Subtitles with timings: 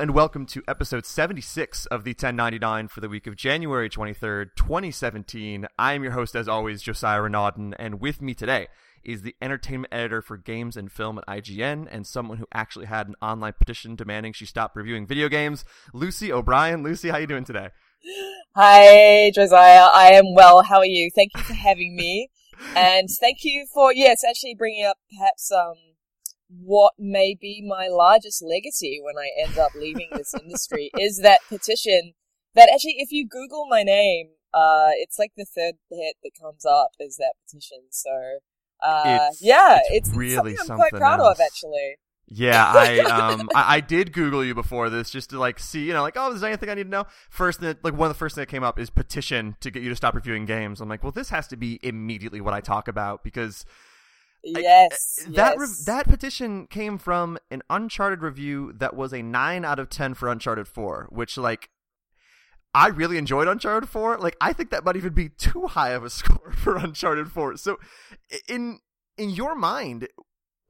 [0.00, 5.66] and welcome to episode 76 of the 1099 for the week of January 23rd, 2017.
[5.78, 8.68] I am your host, as always, Josiah Renaudin, and with me today
[9.04, 13.08] is the entertainment editor for games and film at IGN and someone who actually had
[13.08, 16.82] an online petition demanding she stop reviewing video games, Lucy O'Brien.
[16.82, 17.68] Lucy, how are you doing today?
[18.56, 19.90] Hi, Josiah.
[19.92, 20.62] I am well.
[20.62, 21.10] How are you?
[21.14, 22.30] Thank you for having me.
[22.74, 25.74] and thank you for, yes, actually bringing up perhaps, um,
[26.58, 31.40] what may be my largest legacy when I end up leaving this industry is that
[31.48, 32.14] petition
[32.54, 36.64] that actually, if you Google my name, uh, it's like the third hit that comes
[36.66, 37.78] up is that petition.
[37.90, 38.10] So,
[38.82, 41.38] uh, It's- yeah, it's it's, really something I'm quite proud else.
[41.38, 41.96] of actually.
[42.32, 45.92] Yeah, I um I, I did Google you before this just to like see, you
[45.92, 47.06] know, like, oh, is there anything I need to know?
[47.28, 49.82] First that like one of the first things that came up is petition to get
[49.82, 50.80] you to stop reviewing games.
[50.80, 53.64] I'm like, well, this has to be immediately what I talk about because
[54.44, 59.22] I- Yes, eh, that re- that petition came from an Uncharted review that was a
[59.22, 61.70] nine out of ten for Uncharted Four, which like
[62.74, 64.16] I really enjoyed Uncharted Four.
[64.18, 67.56] Like I think that might even be too high of a score for Uncharted Four.
[67.56, 67.78] So
[68.48, 68.78] in
[69.18, 70.08] in your mind,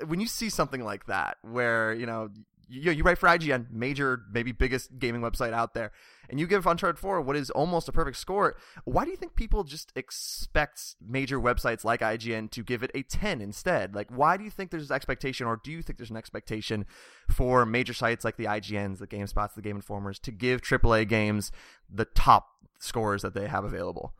[0.06, 2.30] when you see something like that, where you know
[2.70, 5.90] you, you write for IGN, major maybe biggest gaming website out there,
[6.28, 9.34] and you give Uncharted Four what is almost a perfect score, why do you think
[9.34, 13.94] people just expect major websites like IGN to give it a ten instead?
[13.94, 16.86] Like, why do you think there's this expectation, or do you think there's an expectation
[17.28, 21.50] for major sites like the IGNs, the GameSpots, the Game Informers to give AAA games
[21.92, 22.46] the top
[22.78, 24.14] scores that they have available?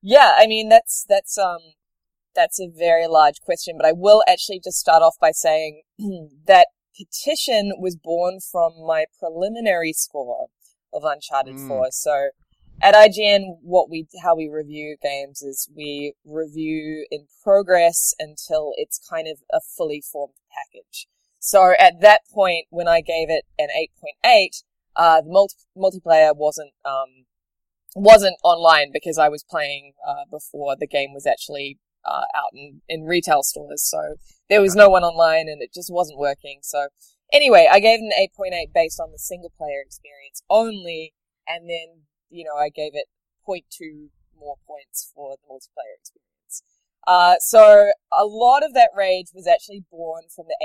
[0.00, 1.60] Yeah, I mean that's that's um
[2.34, 5.82] that's a very large question, but I will actually just start off by saying
[6.46, 10.48] that petition was born from my preliminary score
[10.92, 11.68] of Uncharted Mm.
[11.68, 11.90] 4.
[11.90, 12.30] So
[12.80, 18.98] at IGN what we how we review games is we review in progress until it's
[18.98, 21.06] kind of a fully formed package.
[21.38, 23.68] So at that point when I gave it an
[24.24, 24.62] 8.8,
[24.96, 27.26] uh the multi- multiplayer wasn't um
[27.94, 32.82] wasn't online because I was playing uh, before the game was actually uh, out in,
[32.88, 33.82] in retail stores.
[33.82, 34.16] So
[34.48, 36.60] there was no one online and it just wasn't working.
[36.62, 36.88] So
[37.32, 41.14] anyway, I gave it an 8.8 based on the single player experience only.
[41.46, 43.06] And then, you know, I gave it
[43.48, 44.08] 0.2
[44.38, 46.62] more points for the multiplayer experience.
[47.06, 50.56] Uh, so a lot of that rage was actually born from the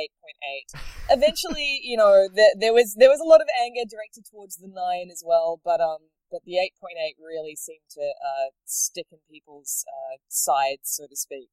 [0.75, 4.57] 8.8 eventually, you know, there, there was there was a lot of anger directed towards
[4.57, 5.99] the nine as well, but um,
[6.31, 11.07] but the eight point eight really seemed to uh stick in people's uh sides, so
[11.07, 11.49] to speak.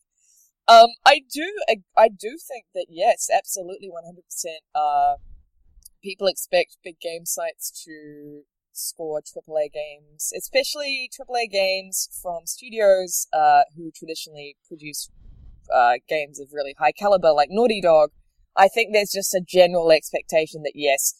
[0.66, 4.60] Um, I do I, I do think that yes, absolutely, one hundred percent.
[4.74, 5.16] Uh,
[6.02, 8.42] people expect big game sites to
[8.72, 15.10] score AAA games, especially AAA games from studios uh who traditionally produce
[15.72, 18.10] uh games of really high caliber, like Naughty Dog.
[18.56, 21.14] I think there's just a general expectation that yes,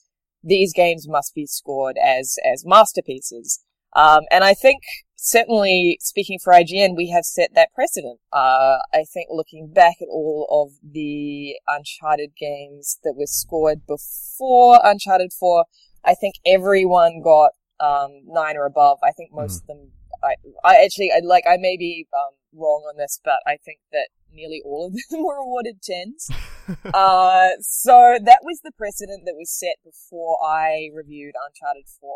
[0.45, 3.61] these games must be scored as as masterpieces.
[3.97, 4.83] Um, and I think
[5.17, 8.21] certainly speaking for IGN, we have set that precedent.
[8.33, 14.81] Uh, I think looking back at all of the Uncharted games that were scored before
[14.85, 15.65] Uncharted 4,
[16.05, 18.99] I think everyone got um, nine or above.
[19.03, 19.93] I think most of them.
[20.23, 20.35] I,
[20.65, 21.45] I actually I, like.
[21.49, 25.25] I may be um, wrong on this, but I think that nearly all of them
[25.25, 26.31] were awarded tens.
[26.95, 32.11] uh, so that was the precedent that was set before I reviewed Uncharted 4.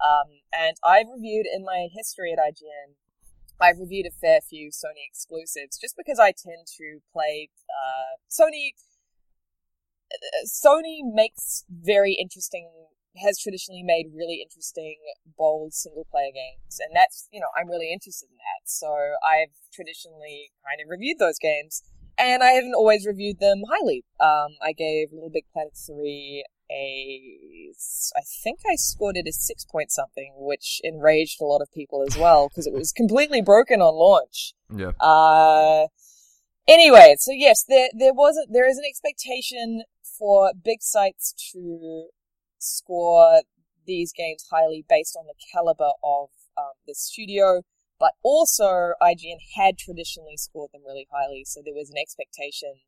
[0.00, 2.96] Um, and I've reviewed in my history at IGN,
[3.60, 8.72] I've reviewed a fair few Sony exclusives just because I tend to play, uh, Sony,
[10.10, 12.70] uh, Sony makes very interesting,
[13.22, 14.96] has traditionally made really interesting,
[15.36, 16.80] bold single player games.
[16.80, 18.64] And that's, you know, I'm really interested in that.
[18.64, 18.88] So
[19.20, 21.82] I've traditionally kind of reviewed those games
[22.18, 24.04] and I haven't always reviewed them highly.
[24.18, 27.72] Um, I gave LittleBigPlanet 3 a,
[28.16, 32.04] I think I scored it a six point something, which enraged a lot of people
[32.06, 34.54] as well, because it was completely broken on launch.
[34.72, 34.92] Yeah.
[35.00, 35.88] Uh,
[36.68, 39.82] anyway, so yes, there, there was, a, there is an expectation
[40.18, 42.08] for big sites to
[42.58, 43.42] score
[43.86, 47.62] these games highly based on the caliber of um, the studio,
[48.00, 52.80] but also IGN had traditionally scored them really highly, so there was an expectation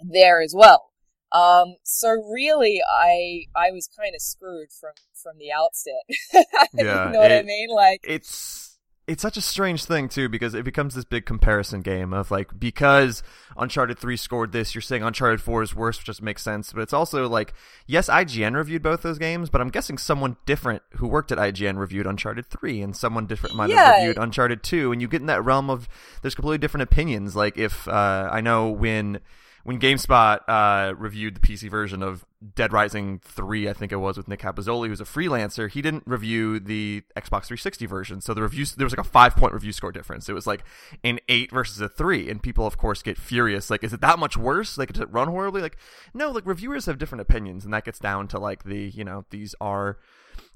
[0.00, 0.92] there as well.
[1.32, 6.04] Um, so really, I I was kind of screwed from from the outset.
[6.72, 7.68] Yeah, you know what I mean?
[7.68, 8.69] Like, it's
[9.10, 12.60] it's such a strange thing too because it becomes this big comparison game of like
[12.60, 13.24] because
[13.56, 16.72] Uncharted 3 scored this you're saying Uncharted 4 is worse which just makes sense.
[16.72, 17.52] But it's also like
[17.88, 21.76] yes IGN reviewed both those games but I'm guessing someone different who worked at IGN
[21.76, 25.26] reviewed Uncharted 3 and someone different might have reviewed Uncharted 2 and you get in
[25.26, 25.88] that realm of
[26.22, 27.34] there's completely different opinions.
[27.34, 29.18] Like if uh, I know when
[29.64, 32.24] when GameSpot uh, reviewed the PC version of
[32.54, 36.04] Dead Rising 3, I think it was with Nick Capozzoli, who's a freelancer, he didn't
[36.06, 38.20] review the Xbox 360 version.
[38.20, 40.28] So the reviews there was like a 5 point review score difference.
[40.28, 40.64] It was like
[41.04, 44.18] an 8 versus a 3 and people of course get furious like is it that
[44.18, 44.78] much worse?
[44.78, 45.60] Like does it run horribly?
[45.60, 45.76] Like
[46.14, 49.26] no, like reviewers have different opinions and that gets down to like the, you know,
[49.30, 49.98] these are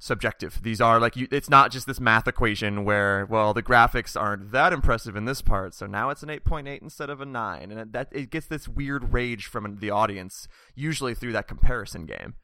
[0.05, 0.61] subjective.
[0.63, 4.53] These are like you, it's not just this math equation where well the graphics aren't
[4.53, 7.93] that impressive in this part, so now it's an 8.8 instead of a 9, and
[7.93, 12.35] that it gets this weird rage from the audience usually through that comparison game.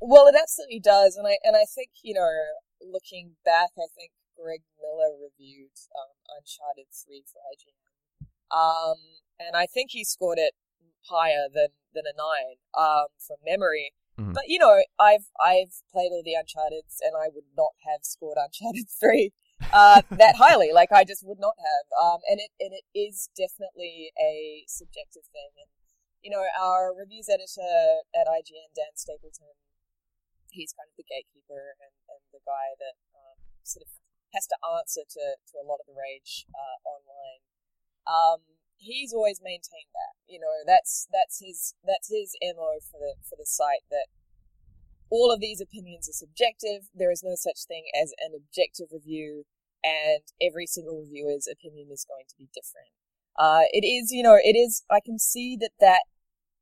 [0.00, 2.30] Well, it absolutely does, and I and I think you know
[2.80, 8.96] looking back, I think Greg Miller reviewed um, Uncharted 3 for IGN, um,
[9.38, 10.54] and I think he scored it
[11.10, 13.92] higher than than a nine um, from memory.
[14.18, 14.32] Mm-hmm.
[14.32, 18.38] But you know, I've I've played all the Uncharted's, and I would not have scored
[18.38, 19.32] Uncharted three
[19.72, 20.70] uh, that highly.
[20.72, 21.86] Like I just would not have.
[21.98, 25.50] Um, and it and it is definitely a subjective thing.
[25.58, 25.70] And
[26.22, 29.58] you know, our reviews editor at IGN, Dan Stapleton,
[30.54, 33.36] he's kind of the gatekeeper and, and the guy that um,
[33.66, 33.92] sort of
[34.32, 37.42] has to answer to, to a lot of the rage uh, online.
[38.08, 38.40] Um,
[38.76, 40.14] he's always maintained that.
[40.26, 43.84] You know, that's that's his that's his mo for the for the site.
[43.90, 44.06] That
[45.10, 46.90] all of these opinions are subjective.
[46.94, 49.44] There is no such thing as an objective review,
[49.82, 52.90] and every single reviewer's opinion is going to be different.
[53.36, 54.84] Uh, it is, you know, it is.
[54.90, 56.02] I can see that that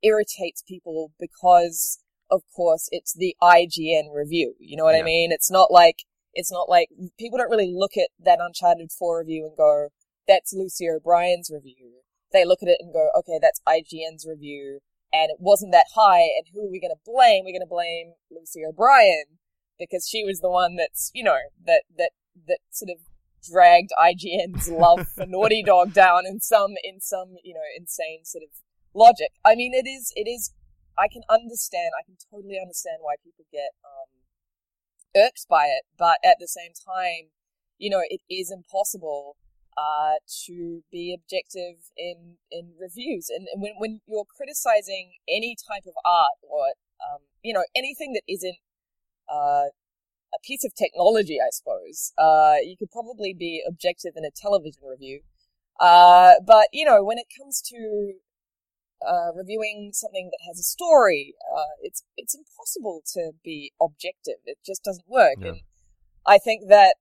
[0.01, 1.99] irritates people because,
[2.29, 4.55] of course, it's the IGN review.
[4.59, 5.01] You know what yeah.
[5.01, 5.31] I mean?
[5.31, 6.89] It's not like it's not like
[7.19, 9.89] people don't really look at that Uncharted 4 review and go,
[10.27, 12.03] that's Lucy O'Brien's review
[12.33, 14.79] they look at it and go, okay, that's IGN's review,
[15.13, 17.45] and it wasn't that high, and who are we going to blame?
[17.45, 19.39] We're going to blame Lucy O'Brien
[19.79, 22.11] because she was the one that's, you know, that that
[22.47, 22.97] that sort of
[23.47, 28.43] dragged IGN's love for Naughty Dog down in some in some you know insane sort
[28.43, 28.49] of
[28.93, 29.29] logic.
[29.45, 30.51] I mean, it is it is.
[30.97, 31.93] I can understand.
[31.97, 34.21] I can totally understand why people get um,
[35.15, 37.33] irked by it, but at the same time,
[37.77, 39.37] you know, it is impossible
[39.77, 40.15] uh,
[40.45, 43.29] to be objective in in reviews.
[43.29, 48.13] And, and, when when you're criticizing any type of art or um, you know anything
[48.13, 48.57] that isn't
[49.31, 49.69] uh,
[50.33, 54.83] a piece of technology, I suppose uh, you could probably be objective in a television
[54.89, 55.21] review.
[55.79, 58.13] Uh, but you know when it comes to
[59.05, 64.39] uh, reviewing something that has a story, uh, it's it's impossible to be objective.
[64.45, 65.37] It just doesn't work.
[65.41, 65.61] And
[66.25, 66.95] I think that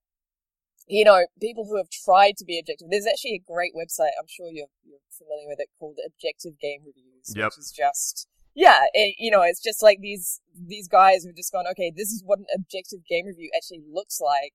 [0.86, 2.88] you know, people who have tried to be objective.
[2.90, 4.12] There's actually a great website.
[4.18, 7.46] I'm sure you're, you're familiar with it called Objective Game Reviews, yep.
[7.46, 11.52] which is just yeah, it, you know, it's just like these these guys who've just
[11.52, 14.54] gone, okay, this is what an objective game review actually looks like.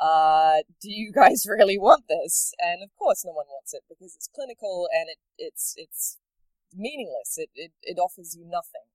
[0.00, 2.52] Uh, do you guys really want this?
[2.58, 6.18] And of course, no one wants it because it's clinical and it it's it's
[6.74, 7.36] meaningless.
[7.36, 8.90] It it, it offers you nothing.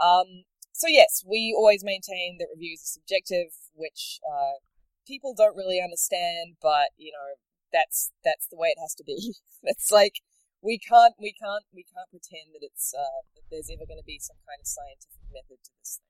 [0.00, 4.58] Um, so yes, we always maintain that reviews are subjective, which uh,
[5.06, 7.38] people don't really understand, but you know,
[7.72, 9.34] that's that's the way it has to be.
[9.62, 10.20] it's like
[10.62, 14.06] we can't we can't we can't pretend that it's uh, that there's ever going to
[14.06, 16.06] be some kind of scientific method to this thing.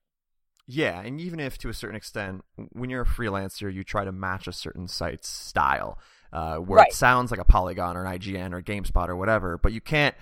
[0.69, 4.11] Yeah, and even if to a certain extent, when you're a freelancer, you try to
[4.11, 5.97] match a certain site's style,
[6.33, 6.89] uh, where right.
[6.89, 10.15] it sounds like a Polygon or an IGN or GameSpot or whatever, but you can't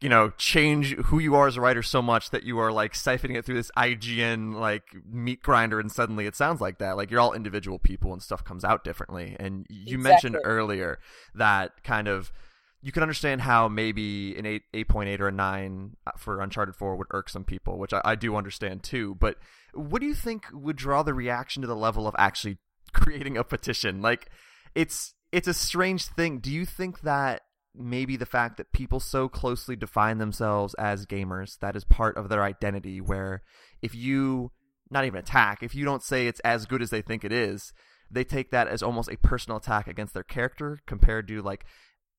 [0.00, 2.92] you know, change who you are as a writer so much that you are like
[2.92, 6.96] siphoning it through this IGN like meat grinder, and suddenly it sounds like that.
[6.96, 9.36] Like you're all individual people, and stuff comes out differently.
[9.38, 10.30] And you exactly.
[10.30, 10.98] mentioned earlier
[11.34, 12.30] that kind of
[12.82, 16.42] you can understand how maybe an eight eight point eight or a nine uh, for
[16.42, 19.16] Uncharted Four would irk some people, which I, I do understand too.
[19.18, 19.38] But
[19.72, 22.58] what do you think would draw the reaction to the level of actually
[22.92, 24.02] creating a petition?
[24.02, 24.28] Like
[24.74, 26.38] it's it's a strange thing.
[26.38, 27.42] Do you think that
[27.78, 32.28] maybe the fact that people so closely define themselves as gamers that is part of
[32.28, 33.42] their identity where
[33.82, 34.50] if you
[34.90, 37.72] not even attack if you don't say it's as good as they think it is
[38.10, 41.64] they take that as almost a personal attack against their character compared to like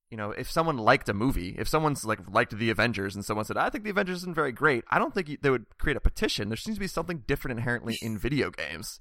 [0.10, 3.46] you know if someone liked a movie if someone's like liked the avengers and someone
[3.46, 6.02] said i think the avengers isn't very great i don't think they would create a
[6.02, 6.50] petition.
[6.50, 9.00] There seems to be something different inherently in video games.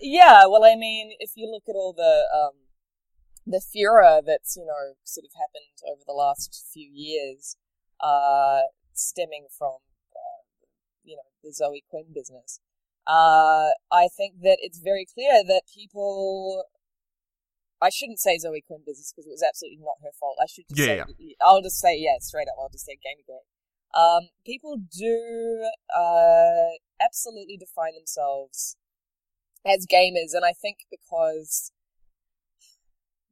[0.00, 2.63] Yeah well i mean if you look at all the um
[3.46, 7.56] the furor that's you know sort of happened over the last few years,
[8.00, 9.78] uh, stemming from
[10.14, 10.42] uh,
[11.02, 12.60] you know the Zoe Quinn business.
[13.06, 16.64] Uh, I think that it's very clear that people.
[17.82, 20.38] I shouldn't say Zoe Quinn business because it was absolutely not her fault.
[20.40, 21.34] I should just yeah, say, yeah.
[21.42, 22.56] I'll just say yeah, straight up.
[22.58, 23.44] I'll just say Gamergate.
[23.94, 28.76] Um, people do uh, absolutely define themselves
[29.66, 31.70] as gamers, and I think because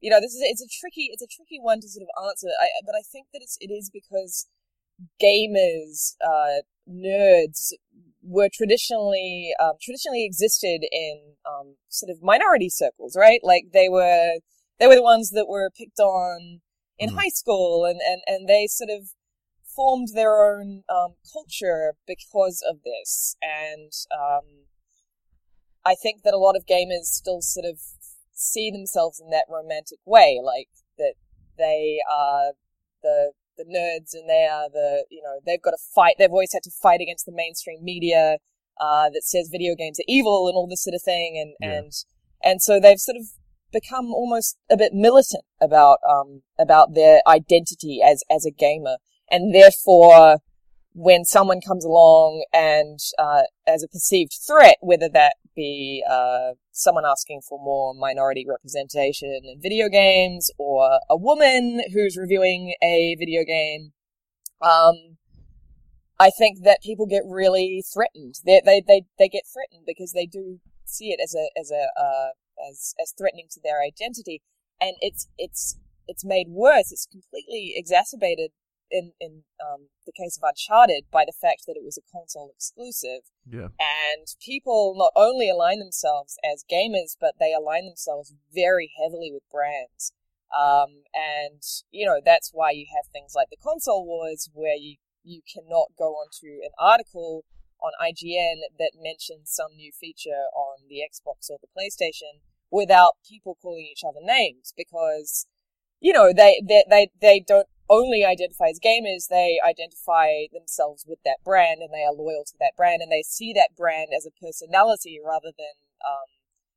[0.03, 2.49] you know, this is it's a tricky it's a tricky one to sort of answer.
[2.61, 4.49] I, but I think that it's it is because
[5.23, 7.73] gamers, uh, nerds
[8.23, 13.41] were traditionally um, traditionally existed in um, sort of minority circles, right?
[13.45, 14.41] Like they were
[14.81, 16.61] they were the ones that were picked on
[16.99, 17.15] in mm.
[17.15, 19.11] high school, and, and and they sort of
[19.65, 23.37] formed their own um, culture because of this.
[23.41, 24.67] And um,
[25.85, 27.79] I think that a lot of gamers still sort of
[28.35, 31.15] see themselves in that romantic way, like that
[31.59, 32.53] they are
[33.03, 36.17] the the nerds and they are the you know they've got to fight.
[36.19, 38.39] They've always had to fight against the mainstream media
[38.81, 41.79] uh, that says video games are evil and all this sort of thing, and yeah.
[41.79, 41.93] and
[42.43, 43.27] and so they've sort of
[43.73, 48.97] become almost a bit militant about um about their identity as as a gamer,
[49.31, 50.39] and therefore
[50.95, 57.05] when someone comes along and uh, as a perceived threat, whether that be uh, someone
[57.05, 63.45] asking for more minority representation in video games or a woman who's reviewing a video
[63.45, 63.93] game.
[64.61, 65.19] Um,
[66.19, 68.37] I think that people get really threatened.
[68.45, 71.89] They, they, they, they get threatened because they do see it as a, as a,
[72.01, 72.29] uh,
[72.71, 74.43] as, as threatening to their identity.
[74.81, 76.93] And it's, it's, it's made worse.
[76.93, 78.51] It's completely exacerbated
[78.93, 82.53] in in um, the case of Uncharted by the fact that it was a console
[82.55, 83.23] exclusive.
[83.51, 83.69] Yeah.
[83.81, 89.43] And people not only align themselves as gamers, but they align themselves very heavily with
[89.51, 90.13] brands.
[90.53, 94.97] Um, and you know that's why you have things like the console wars, where you
[95.25, 97.45] you cannot go onto an article
[97.81, 103.57] on IGN that mentions some new feature on the Xbox or the PlayStation without people
[103.61, 105.47] calling each other names because
[106.01, 111.19] you know they they they, they don't only identify as gamers, they identify themselves with
[111.25, 114.27] that brand and they are loyal to that brand and they see that brand as
[114.27, 115.75] a personality rather than,
[116.05, 116.29] um,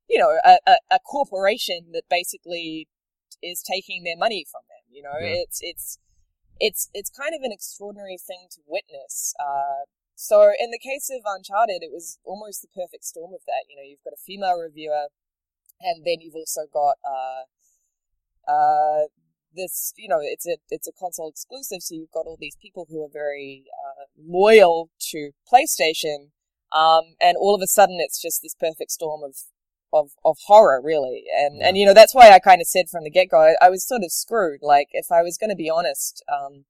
[0.08, 2.88] you know, a, a, a, corporation that basically
[3.42, 4.84] is taking their money from them.
[4.90, 5.42] You know, yeah.
[5.42, 5.98] it's, it's,
[6.58, 9.34] it's, it's kind of an extraordinary thing to witness.
[9.38, 13.68] Uh, so in the case of Uncharted, it was almost the perfect storm of that.
[13.68, 15.08] You know, you've got a female reviewer
[15.80, 17.44] and then you've also got, uh,
[18.50, 19.06] uh,
[19.56, 22.86] this, you know, it's a it's a console exclusive, so you've got all these people
[22.88, 26.30] who are very uh, loyal to PlayStation,
[26.72, 29.36] um, and all of a sudden it's just this perfect storm of
[29.92, 31.24] of of horror, really.
[31.36, 31.68] And yeah.
[31.68, 33.70] and you know that's why I kind of said from the get go, I, I,
[33.70, 34.60] was sort of screwed.
[34.62, 36.64] Like if I was going to be honest, um,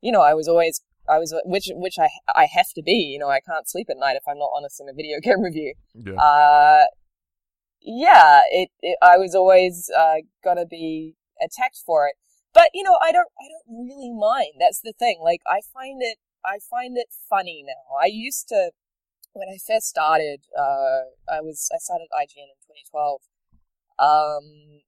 [0.00, 2.92] you know, I was always I was which which I I have to be.
[2.92, 5.42] You know, I can't sleep at night if I'm not honest in a video game
[5.42, 5.74] review.
[5.94, 6.14] Yeah.
[6.14, 6.84] Uh,
[7.82, 12.16] yeah, it, it I was always uh, gonna be attacked for it.
[12.52, 14.54] But you know, I don't I don't really mind.
[14.58, 15.20] That's the thing.
[15.22, 17.96] Like I find it I find it funny now.
[18.00, 18.70] I used to
[19.32, 23.20] when I first started, uh, I was I started IGN in 2012.
[23.98, 24.80] Um,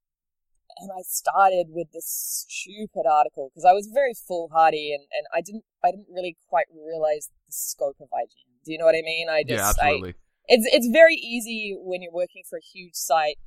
[0.79, 5.41] and I started with this stupid article because I was very foolhardy and, and I
[5.41, 8.65] didn't I didn't really quite realize the scope of IGN.
[8.65, 9.29] Do you know what I mean?
[9.29, 10.11] I just yeah, absolutely.
[10.11, 10.15] I,
[10.49, 13.39] it's it's very easy when you're working for a huge site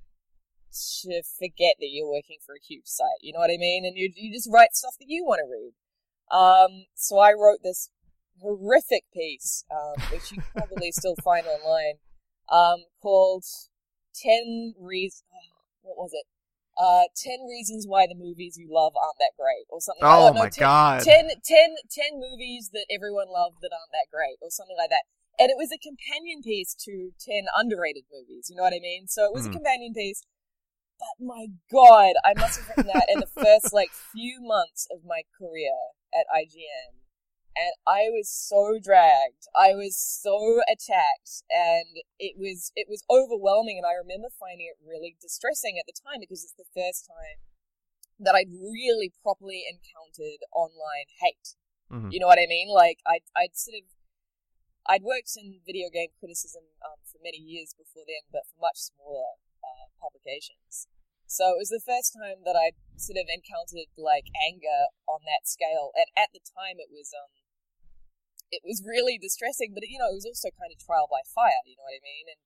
[1.04, 3.22] to forget that you're working for a huge site.
[3.22, 3.86] You know what I mean?
[3.86, 5.74] And you you just write stuff that you want to read.
[6.32, 7.90] Um, so I wrote this
[8.42, 11.96] horrific piece, um, which you probably still find online,
[12.52, 13.44] um, called
[14.16, 15.24] 10 Reasons,
[15.82, 16.26] what was it?
[16.76, 20.36] Uh, 10 Reasons Why the Movies You Love Aren't That Great, or something oh like
[20.36, 20.40] that.
[20.40, 21.02] Oh my 10, god.
[21.04, 25.08] 10, 10, 10 movies that everyone loved that aren't that great, or something like that.
[25.40, 29.08] And it was a companion piece to 10 underrated movies, you know what I mean?
[29.08, 29.48] So it was mm.
[29.48, 29.60] a hmm.
[29.60, 30.24] companion piece
[31.00, 35.06] but my god, I must have written that in the first like few months of
[35.06, 35.76] my career
[36.14, 37.04] at IGN.
[37.56, 39.48] And I was so dragged.
[39.56, 43.80] I was so attacked and it was, it was overwhelming.
[43.80, 47.40] And I remember finding it really distressing at the time because it's the first time
[48.20, 51.56] that I'd really properly encountered online hate.
[51.88, 52.12] Mm-hmm.
[52.12, 52.68] You know what I mean?
[52.68, 53.88] Like I'd, I'd sort of,
[54.84, 58.92] I'd worked in video game criticism um, for many years before then, but for much
[58.92, 60.86] smaller uh, publications.
[61.26, 65.50] So it was the first time that I sort of encountered like anger on that
[65.50, 67.34] scale, and at the time it was um,
[68.54, 69.74] it was really distressing.
[69.74, 71.66] But you know, it was also kind of trial by fire.
[71.66, 72.26] You know what I mean?
[72.30, 72.42] And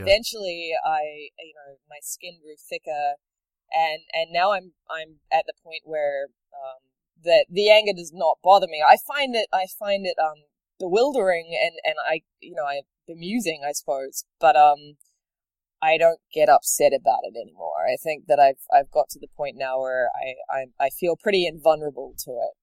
[0.00, 0.80] eventually, yeah.
[0.80, 3.20] I you know my skin grew thicker,
[3.68, 6.80] and and now I'm I'm at the point where um,
[7.24, 8.82] that the anger does not bother me.
[8.82, 10.48] I find it I find it um
[10.78, 14.96] bewildering and and I you know I bemusing I suppose, but um
[15.82, 17.74] I don't get upset about it anymore.
[17.84, 21.16] I think that I've I've got to the point now where I I, I feel
[21.16, 22.54] pretty invulnerable to it,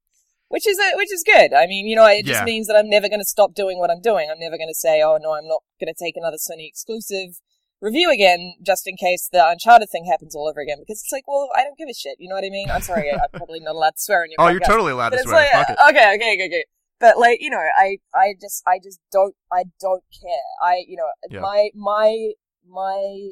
[0.48, 1.54] which is a, which is good.
[1.54, 2.46] I mean, you know, it just yeah.
[2.46, 4.30] means that I'm never going to stop doing what I'm doing.
[4.32, 7.36] I'm never going to say, oh no, I'm not going to take another Sony exclusive
[7.82, 10.78] review again just in case the Uncharted thing happens all over again.
[10.80, 12.16] Because it's like, well, I don't give a shit.
[12.20, 12.70] You know what I mean?
[12.72, 14.38] I'm sorry, I'm probably not allowed to swear in your.
[14.40, 15.50] oh, podcast, you're totally allowed to swear.
[15.54, 16.66] Like, okay, okay, okay, okay.
[17.00, 20.48] but like you know, I I just I just don't I don't care.
[20.64, 21.42] I you know Yeah.
[21.42, 22.32] my my
[22.70, 23.32] my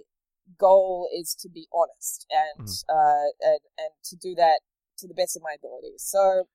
[0.58, 2.84] goal is to be honest and Mhm.
[2.90, 4.62] uh and and to do that
[4.98, 6.04] to the best of my abilities.
[6.04, 6.46] So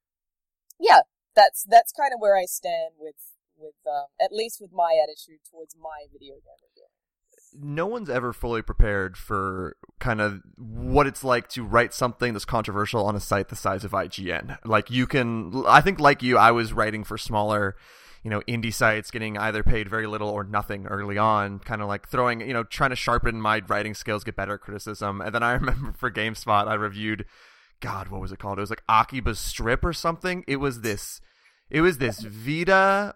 [0.78, 1.00] yeah,
[1.34, 3.16] that's that's kind of where I stand with
[3.56, 6.86] with um, at least with my attitude towards my video game review.
[7.54, 12.46] no one's ever fully prepared for kind of what it's like to write something that's
[12.46, 14.56] controversial on a site the size of IGN.
[14.64, 17.76] Like you can, I think, like you, I was writing for smaller,
[18.22, 21.88] you know, indie sites, getting either paid very little or nothing early on, kind of
[21.88, 25.20] like throwing, you know, trying to sharpen my writing skills, get better at criticism.
[25.20, 27.24] And then I remember for GameSpot, I reviewed,
[27.80, 28.58] God, what was it called?
[28.58, 30.44] It was like Akiba's Trip or something.
[30.46, 31.20] It was this,
[31.68, 33.14] it was this Vita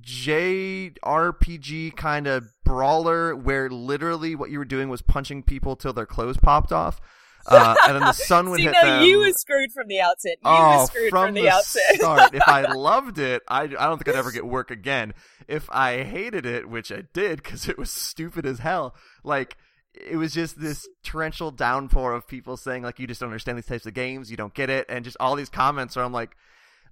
[0.00, 6.06] JRPG kind of brawler where literally what you were doing was punching people till their
[6.06, 7.00] clothes popped off.
[7.46, 9.04] Uh, and then the sun would See, hit no, them.
[9.04, 10.38] you were screwed from the outset.
[10.44, 11.94] You oh, were screwed from from the, outset.
[11.96, 12.34] start.
[12.34, 15.14] if I loved it, I, I don't think I'd ever get work again.
[15.46, 19.56] If I hated it, which I did because it was stupid as hell, like
[19.94, 23.66] it was just this torrential downpour of people saying like you just don't understand these
[23.66, 26.36] types of games, you don't get it, and just all these comments where I'm like,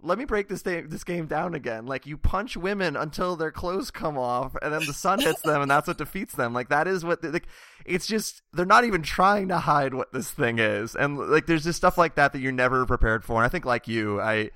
[0.02, 1.86] let me break this this game down again.
[1.86, 5.62] Like you punch women until their clothes come off, and then the sun hits them,
[5.62, 6.52] and that's what defeats them.
[6.52, 7.46] Like that is what like
[7.84, 11.64] it's just they're not even trying to hide what this thing is, and like there's
[11.64, 13.36] just stuff like that that you're never prepared for.
[13.36, 14.50] And I think like you, I.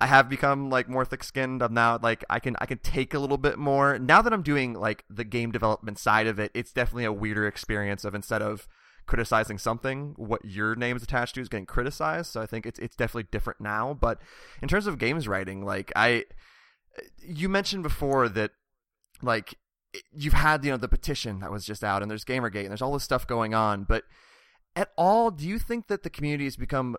[0.00, 1.62] I have become like more thick-skinned.
[1.62, 4.42] I'm now like I can I can take a little bit more now that I'm
[4.42, 6.50] doing like the game development side of it.
[6.52, 8.66] It's definitely a weirder experience of instead of
[9.06, 12.30] criticizing something, what your name is attached to is getting criticized.
[12.30, 13.94] So I think it's it's definitely different now.
[13.94, 14.20] But
[14.62, 16.24] in terms of games writing, like I,
[17.18, 18.52] you mentioned before that
[19.22, 19.54] like
[20.12, 22.82] you've had you know the petition that was just out, and there's GamerGate, and there's
[22.82, 23.84] all this stuff going on.
[23.84, 24.04] But
[24.76, 26.96] at all, do you think that the community has become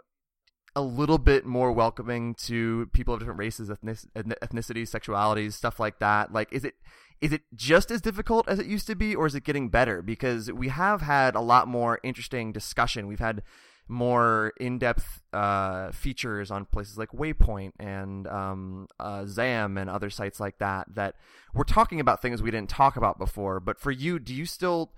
[0.75, 5.99] a little bit more welcoming to people of different races, ethnic, ethnicities, sexualities, stuff like
[5.99, 6.33] that?
[6.33, 6.75] Like, is it
[7.21, 10.01] is it just as difficult as it used to be, or is it getting better?
[10.01, 13.07] Because we have had a lot more interesting discussion.
[13.07, 13.43] We've had
[13.87, 20.39] more in-depth uh, features on places like Waypoint and um, uh, Zam and other sites
[20.39, 21.15] like that that
[21.53, 23.59] we're talking about things we didn't talk about before.
[23.59, 24.91] But for you, do you still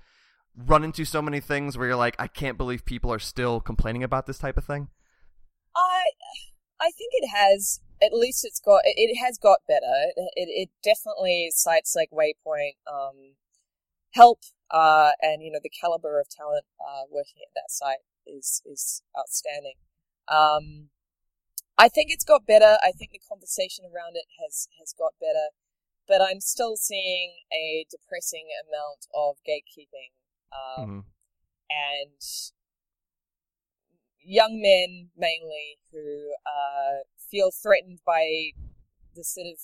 [0.56, 4.04] run into so many things where you're like, I can't believe people are still complaining
[4.04, 4.88] about this type of thing?
[5.76, 6.06] I
[6.80, 10.12] I think it has at least it's got it, it has got better.
[10.16, 13.36] It it definitely sites like Waypoint um
[14.12, 14.40] help
[14.72, 19.02] uh and you know the caliber of talent uh working at that site is is
[19.18, 19.76] outstanding.
[20.28, 20.90] Um
[21.78, 22.78] I think it's got better.
[22.84, 25.50] I think the conversation around it has has got better,
[26.08, 30.12] but I'm still seeing a depressing amount of gatekeeping
[30.52, 31.06] um, Mhm.
[31.70, 32.22] and
[34.22, 38.52] young men mainly who uh, feel threatened by
[39.16, 39.60] the sort of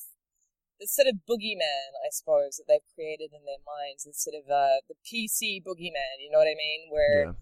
[0.79, 4.03] the sort of boogeyman, I suppose, that they've created in their minds.
[4.03, 6.19] The sort of uh, the PC boogeyman.
[6.19, 6.89] You know what I mean?
[6.91, 7.33] Where Yeah.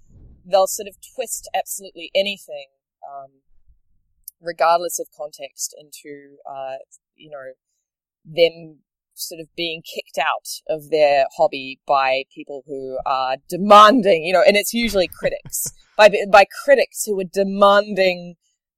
[0.45, 2.67] they'll sort of twist absolutely anything,
[3.07, 3.41] um,
[4.41, 6.77] regardless of context, into uh,
[7.15, 7.53] you know
[8.25, 8.79] them
[9.13, 14.43] sort of being kicked out of their hobby by people who are demanding, you know,
[14.45, 18.35] and it's usually critics by by critics who are demanding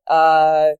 [0.07, 0.71] uh,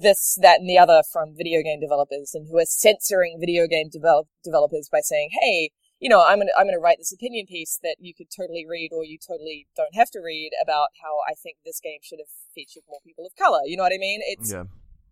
[0.00, 3.88] this, that, and the other from video game developers, and who are censoring video game
[3.90, 7.78] develop- developers by saying, "Hey, you know, I'm gonna I'm gonna write this opinion piece
[7.82, 11.34] that you could totally read, or you totally don't have to read about how I
[11.34, 14.20] think this game should have featured more people of color." You know what I mean?
[14.24, 14.64] It's Yeah.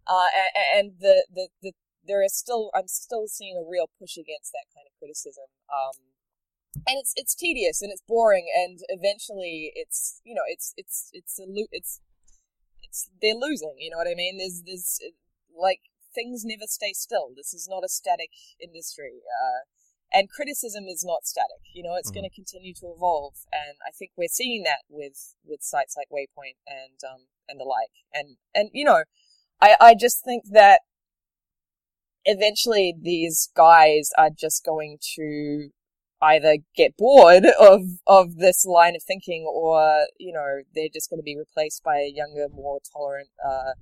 [0.06, 0.28] uh,
[0.76, 1.72] and the, the, the,
[2.04, 5.44] there is still, I'm still seeing a real push against that kind of criticism.
[5.70, 5.94] Um,
[6.88, 11.38] and it's, it's tedious and it's boring and eventually it's, you know, it's, it's, it's
[11.38, 12.00] a, lo- it's,
[12.92, 14.36] it's, they're losing, you know what I mean?
[14.36, 15.00] There's, there's,
[15.56, 15.80] like,
[16.14, 17.32] things never stay still.
[17.34, 18.28] This is not a static
[18.60, 19.24] industry.
[19.24, 19.64] Uh,
[20.12, 21.64] and criticism is not static.
[21.72, 22.14] You know, it's Mhm.
[22.20, 26.10] going to continue to evolve, and I think we're seeing that with with sites like
[26.10, 27.92] Waypoint and um and the like.
[28.12, 29.04] And and you know,
[29.58, 30.82] I I just think that
[32.26, 35.70] eventually these guys are just going to
[36.22, 41.18] either get bored of of this line of thinking, or you know, they're just going
[41.18, 43.72] to be replaced by a younger, more tolerant, uh,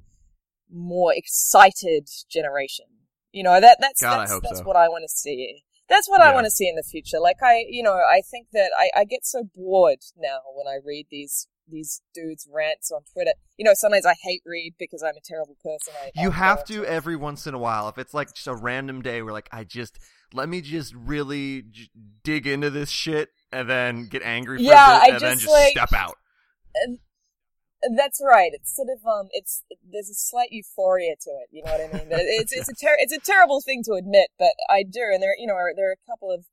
[0.73, 2.87] more excited generation.
[3.33, 4.65] You know, that that's God, that's, that's so.
[4.65, 5.63] what I want to see.
[5.89, 7.19] That's what I want to see in the future.
[7.19, 10.79] Like I, you know, I think that I, I get so bored now when I
[10.85, 13.33] read these these dudes rants on Twitter.
[13.57, 15.95] You know, sometimes I hate read because I'm a terrible person.
[16.01, 17.89] I, You have to every once in a while.
[17.89, 19.99] If it's like just a random day where like I just
[20.33, 21.91] let me just really j-
[22.23, 25.39] dig into this shit and then get angry for Yeah, a bit I and then
[25.39, 26.17] just, just like- step out.
[27.97, 28.51] That's right.
[28.53, 31.49] It's sort of um, it's there's a slight euphoria to it.
[31.51, 32.09] You know what I mean?
[32.13, 35.01] It's it's a ter- it's a terrible thing to admit, but I do.
[35.13, 36.45] And there, you know, there are a couple of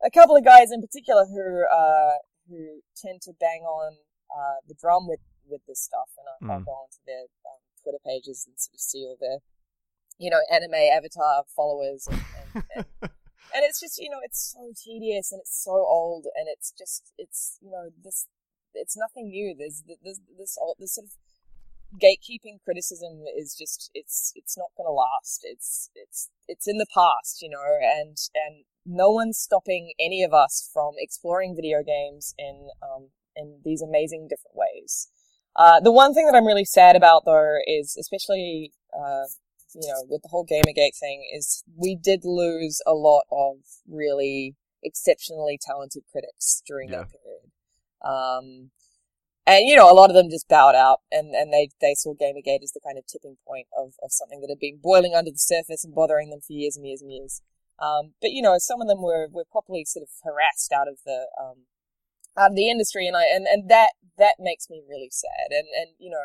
[0.00, 3.94] a couple of guys in particular who uh who tend to bang on
[4.30, 6.64] uh the drum with with this stuff, and I'll, mm.
[6.64, 9.38] Go onto their um, Twitter pages and sort of see all their
[10.18, 12.22] you know anime avatar followers and,
[12.54, 16.46] and, and and it's just you know it's so tedious and it's so old and
[16.48, 18.26] it's just it's you know this
[18.74, 19.54] it's nothing new.
[19.56, 21.12] There's this this all this sort of
[21.98, 25.40] gatekeeping criticism is just it's it's not going to last.
[25.44, 30.32] It's it's it's in the past, you know, and and no one's stopping any of
[30.32, 35.08] us from exploring video games in um in these amazing different ways.
[35.56, 39.24] Uh, the one thing that I'm really sad about though is especially uh,
[39.74, 43.56] you know with the whole Gamergate thing is we did lose a lot of
[43.88, 46.98] really exceptionally talented critics during yeah.
[46.98, 47.50] that period.
[48.02, 48.70] Um,
[49.46, 52.14] and you know, a lot of them just bowed out, and, and they they saw
[52.14, 55.30] Gamergate as the kind of tipping point of, of something that had been boiling under
[55.30, 57.40] the surface and bothering them for years and years and years.
[57.78, 60.98] Um, but you know, some of them were were properly sort of harassed out of
[61.06, 61.64] the um,
[62.36, 65.48] out of the industry, and I and, and that that makes me really sad.
[65.50, 66.20] And and you know,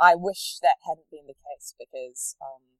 [0.00, 2.78] I wish that hadn't been the case because um,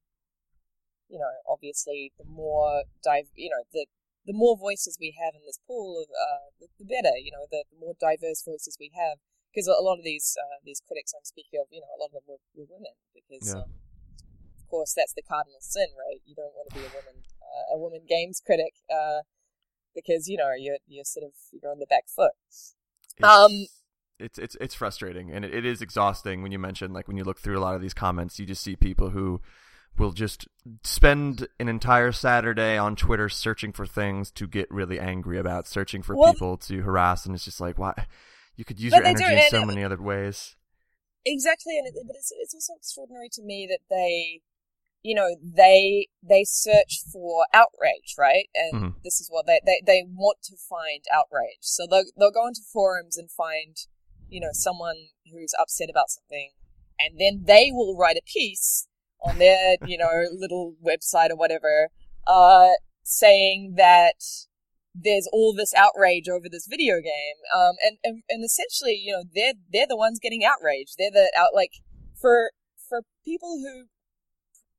[1.08, 3.86] you know, obviously, the more dive, you know, the
[4.26, 7.16] the more voices we have in this pool, uh, the, the, better.
[7.16, 9.16] You know, the, the, more diverse voices we have,
[9.48, 12.12] because a lot of these uh, these critics I'm speaking of, you know, a lot
[12.12, 13.64] of them were, were women, because yeah.
[13.64, 13.80] um,
[14.60, 16.20] of course that's the cardinal sin, right?
[16.28, 19.24] You don't want to be a woman, uh, a woman games critic, uh,
[19.96, 22.36] because you know you're you're sort of you're on the back foot.
[23.24, 23.66] Um,
[24.18, 27.24] it's it's it's frustrating, and it, it is exhausting when you mention like when you
[27.24, 29.40] look through a lot of these comments, you just see people who
[29.96, 30.46] will just
[30.84, 36.02] spend an entire Saturday on Twitter searching for things to get really angry about, searching
[36.02, 38.06] for well, people to harass, and it's just like, why?
[38.56, 40.56] You could use your energy in so many other ways.
[41.24, 44.40] Exactly, and it, but it's it's also extraordinary to me that they,
[45.02, 48.48] you know, they they search for outrage, right?
[48.54, 48.98] And mm-hmm.
[49.04, 51.60] this is what they, they they want to find outrage.
[51.60, 53.76] So they'll they'll go into forums and find,
[54.28, 54.96] you know, someone
[55.32, 56.50] who's upset about something,
[56.98, 58.88] and then they will write a piece
[59.22, 61.88] on their, you know, little website or whatever,
[62.26, 62.70] uh,
[63.02, 64.14] saying that
[64.94, 67.36] there's all this outrage over this video game.
[67.54, 70.94] Um, and, and, and essentially, you know, they're, they're the ones getting outraged.
[70.98, 71.72] They're the out, like,
[72.20, 72.50] for,
[72.88, 73.86] for people who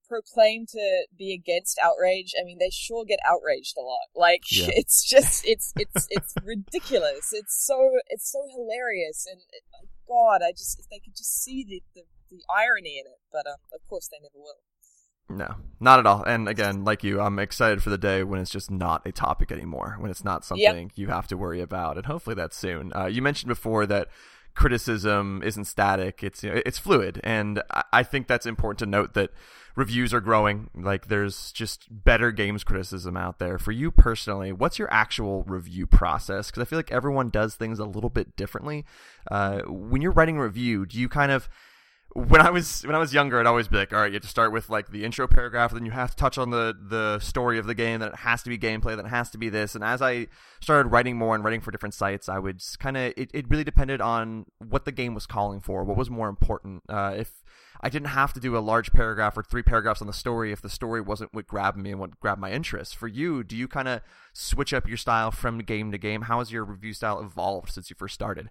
[0.10, 4.10] proclaim to be against outrage, I mean, they sure get outraged a lot.
[4.16, 4.68] Like, yeah.
[4.70, 7.30] it's just, it's, it's, it's ridiculous.
[7.32, 9.28] It's so, it's so hilarious.
[9.30, 9.42] And,
[10.08, 13.48] God, I just, if they could just see the, the the irony in it, but
[13.48, 14.60] um, of course they never will.
[15.32, 16.24] No, not at all.
[16.24, 19.52] And again, like you, I'm excited for the day when it's just not a topic
[19.52, 20.92] anymore, when it's not something yep.
[20.96, 22.92] you have to worry about, and hopefully that's soon.
[22.96, 24.08] Uh, you mentioned before that
[24.56, 27.62] criticism isn't static; it's you know, it's fluid, and
[27.94, 29.30] I think that's important to note that
[29.80, 30.70] reviews are growing.
[30.76, 33.58] Like there's just better games criticism out there.
[33.58, 36.52] For you personally, what's your actual review process?
[36.52, 38.86] Because I feel like everyone does things a little bit differently.
[39.32, 41.50] Uh, when you're writing a review, do you kind of
[42.14, 44.24] when I was when I was younger, I'd always be like, all right, you have
[44.24, 47.20] to start with like the intro paragraph, then you have to touch on the the
[47.20, 49.50] story of the game, then it has to be gameplay, then it has to be
[49.50, 49.76] this.
[49.76, 50.28] And as I
[50.60, 53.64] started writing more and writing for different sites, I would kind of it, it really
[53.64, 56.82] depended on what the game was calling for, what was more important.
[56.90, 57.44] Uh, if
[57.82, 60.62] I didn't have to do a large paragraph or three paragraphs on the story if
[60.62, 62.98] the story wasn't what grabbed me and what grabbed my interest.
[62.98, 64.02] For you, do you kind of
[64.34, 66.24] switch up your style from game to game?
[66.24, 68.50] How has your review style evolved since you first started?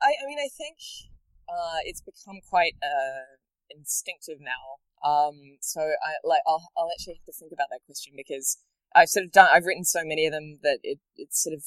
[0.00, 0.78] I, I mean, I think
[1.48, 3.36] uh, it's become quite uh,
[3.70, 4.80] instinctive now.
[5.08, 8.58] Um, so I like I'll I'll actually have to think about that question because
[8.94, 11.64] I've sort of done I've written so many of them that it it's sort of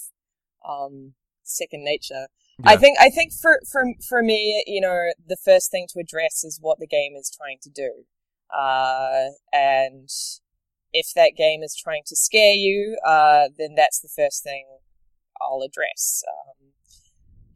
[0.67, 1.13] um,
[1.43, 2.27] second nature.
[2.59, 2.71] Yeah.
[2.71, 6.43] I think I think for for for me, you know, the first thing to address
[6.43, 8.05] is what the game is trying to do,
[8.55, 10.09] uh, and
[10.91, 14.65] if that game is trying to scare you, uh, then that's the first thing
[15.41, 16.23] I'll address.
[16.27, 16.71] Um,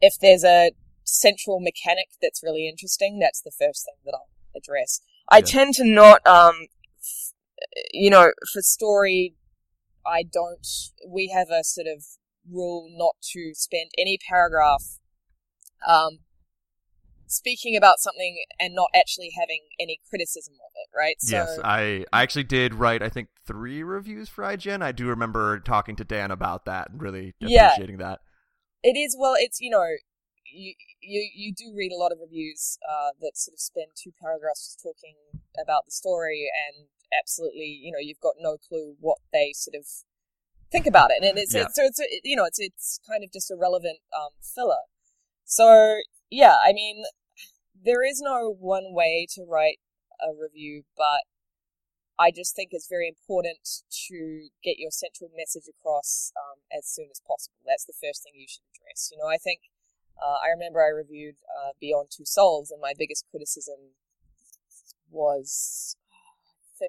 [0.00, 0.70] if there's a
[1.04, 5.00] central mechanic that's really interesting, that's the first thing that I'll address.
[5.30, 5.44] I yeah.
[5.44, 6.66] tend to not, um,
[7.92, 9.34] you know, for story,
[10.06, 10.66] I don't,
[11.08, 12.04] we have a sort of
[12.50, 14.98] rule not to spend any paragraph,
[15.86, 16.18] um,
[17.26, 21.16] speaking about something and not actually having any criticism of it, right?
[21.20, 24.82] So, yes, I, I actually did write, I think, three reviews for IGN.
[24.82, 28.20] I do remember talking to Dan about that and really appreciating yeah, that.
[28.82, 29.86] It is, well, it's, you know,
[30.54, 34.12] you you you do read a lot of reviews uh, that sort of spend two
[34.20, 35.16] paragraphs just talking
[35.60, 39.86] about the story, and absolutely, you know, you've got no clue what they sort of
[40.70, 41.62] think about it, and it's, yeah.
[41.62, 44.86] it's so it's you know it's it's kind of just a relevant um, filler.
[45.44, 45.98] So
[46.30, 47.04] yeah, I mean,
[47.74, 49.78] there is no one way to write
[50.22, 51.26] a review, but
[52.18, 57.08] I just think it's very important to get your central message across um, as soon
[57.10, 57.58] as possible.
[57.66, 59.10] That's the first thing you should address.
[59.10, 59.60] You know, I think
[60.22, 63.76] uh, I remember I reviewed uh, Beyond Two Souls, and my biggest criticism
[65.10, 65.96] was.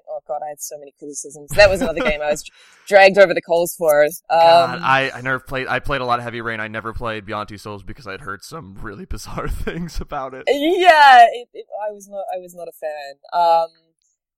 [0.08, 1.50] oh god, I had so many criticisms.
[1.50, 2.44] That was another game I was
[2.86, 4.04] dragged over the coals for.
[4.04, 5.66] Um, God, I, I never played.
[5.68, 6.60] I played a lot of Heavy Rain.
[6.60, 10.44] I never played Beyond Two Souls because I'd heard some really bizarre things about it.
[10.46, 12.24] Yeah, it, it, I was not.
[12.34, 13.16] I was not a fan.
[13.32, 13.68] Um,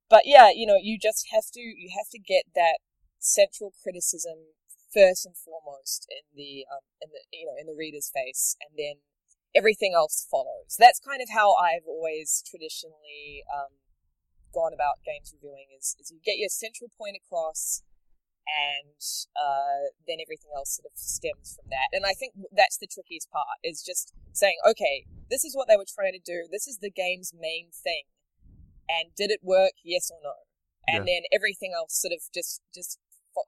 [0.08, 2.78] but yeah, you know, you just have to you have to get that
[3.18, 4.38] central criticism
[4.92, 8.76] first and foremost in the um, in the you know in the reader's face, and
[8.76, 9.04] then
[9.54, 10.76] everything else follows.
[10.78, 13.80] That's kind of how I've always traditionally um,
[14.52, 15.72] gone about games reviewing.
[15.76, 17.82] Is is you get your central point across,
[18.46, 19.00] and
[19.36, 21.92] uh, then everything else sort of stems from that.
[21.92, 25.76] And I think that's the trickiest part is just saying, okay, this is what they
[25.76, 26.48] were trying to do.
[26.50, 28.08] This is the game's main thing
[28.88, 29.72] and did it work?
[29.84, 30.48] Yes or no?
[30.88, 31.20] And yeah.
[31.20, 32.98] then everything else sort of just just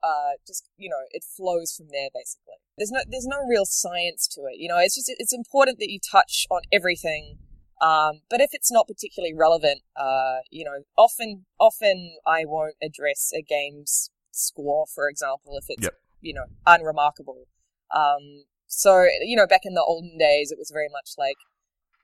[0.03, 2.55] uh, just you know it flows from there basically.
[2.77, 4.57] There's no there's no real science to it.
[4.57, 7.37] You know, it's just it's important that you touch on everything.
[7.81, 13.31] Um, but if it's not particularly relevant, uh, you know, often often I won't address
[13.35, 15.95] a game's score, for example, if it's yep.
[16.21, 17.47] you know unremarkable.
[17.93, 21.37] Um, so you know, back in the olden days, it was very much like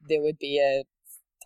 [0.07, 0.83] there would be a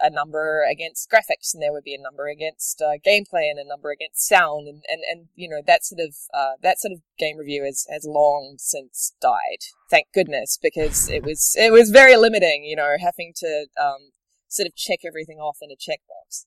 [0.02, 3.68] a number against graphics and there would be a number against uh, gameplay and a
[3.68, 7.02] number against sound and, and, and you know that sort of uh, that sort of
[7.18, 12.18] game review has, has long since died thank goodness because it was it was very
[12.18, 14.12] limiting you know having to um,
[14.48, 16.46] sort of check everything off in a checkbox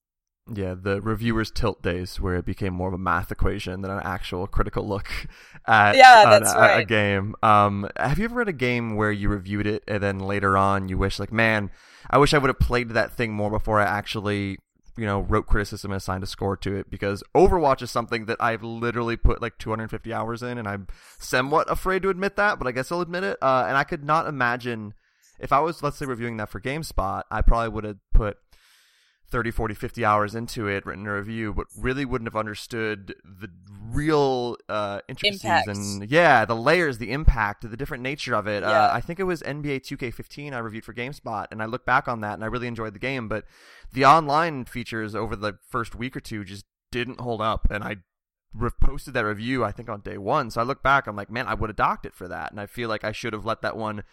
[0.53, 4.03] yeah, the reviewers tilt days where it became more of a math equation than an
[4.05, 5.09] actual critical look
[5.67, 6.81] at, yeah, that's an, right.
[6.81, 7.35] a game.
[7.43, 10.89] Um, have you ever read a game where you reviewed it and then later on
[10.89, 11.71] you wish, like, man,
[12.11, 14.59] I wish I would have played that thing more before I actually,
[14.99, 16.91] you know, wrote criticism and assigned a score to it?
[16.91, 21.71] Because Overwatch is something that I've literally put like 250 hours in, and I'm somewhat
[21.71, 23.39] afraid to admit that, but I guess I'll admit it.
[23.41, 24.93] Uh, and I could not imagine
[25.39, 28.39] if I was, let's say, reviewing that for GameSpot, I probably would have put
[29.35, 33.51] 30, 40, 50 hours into it, written a review, but really wouldn't have understood the
[33.91, 35.67] real uh, intricacies impact.
[35.67, 38.63] and yeah, the layers, the impact, the different nature of it.
[38.63, 38.71] Yeah.
[38.71, 42.07] Uh, I think it was NBA 2K15 I reviewed for GameSpot, and I look back
[42.07, 43.45] on that and I really enjoyed the game, but
[43.93, 47.97] the online features over the first week or two just didn't hold up, and I
[48.81, 50.53] posted that review I think on day one.
[50.53, 52.61] So I look back, I'm like, man, I would have docked it for that, and
[52.61, 54.05] I feel like I should have let that one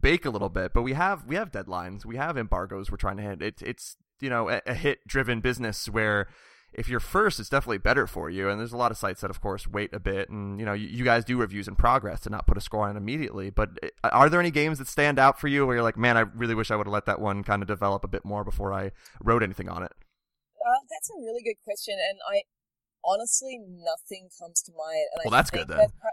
[0.00, 0.72] bake a little bit.
[0.72, 3.42] But we have we have deadlines, we have embargoes we're trying to hit.
[3.42, 6.28] It, it's you know a, a hit driven business where
[6.74, 8.48] if you're first, it's definitely better for you.
[8.48, 10.30] And there's a lot of sites that, of course, wait a bit.
[10.30, 12.88] And you know, you, you, guys do reviews in progress to not put a score
[12.88, 13.50] on immediately.
[13.50, 16.16] But uh, are there any games that stand out for you where you're like, man,
[16.16, 18.42] I really wish I would have let that one kind of develop a bit more
[18.42, 19.92] before I wrote anything on it?
[20.64, 22.42] Uh, that's a really good question, and I
[23.04, 25.08] honestly nothing comes to mind.
[25.12, 25.78] And well, I that's good then.
[25.78, 26.10] That's pri-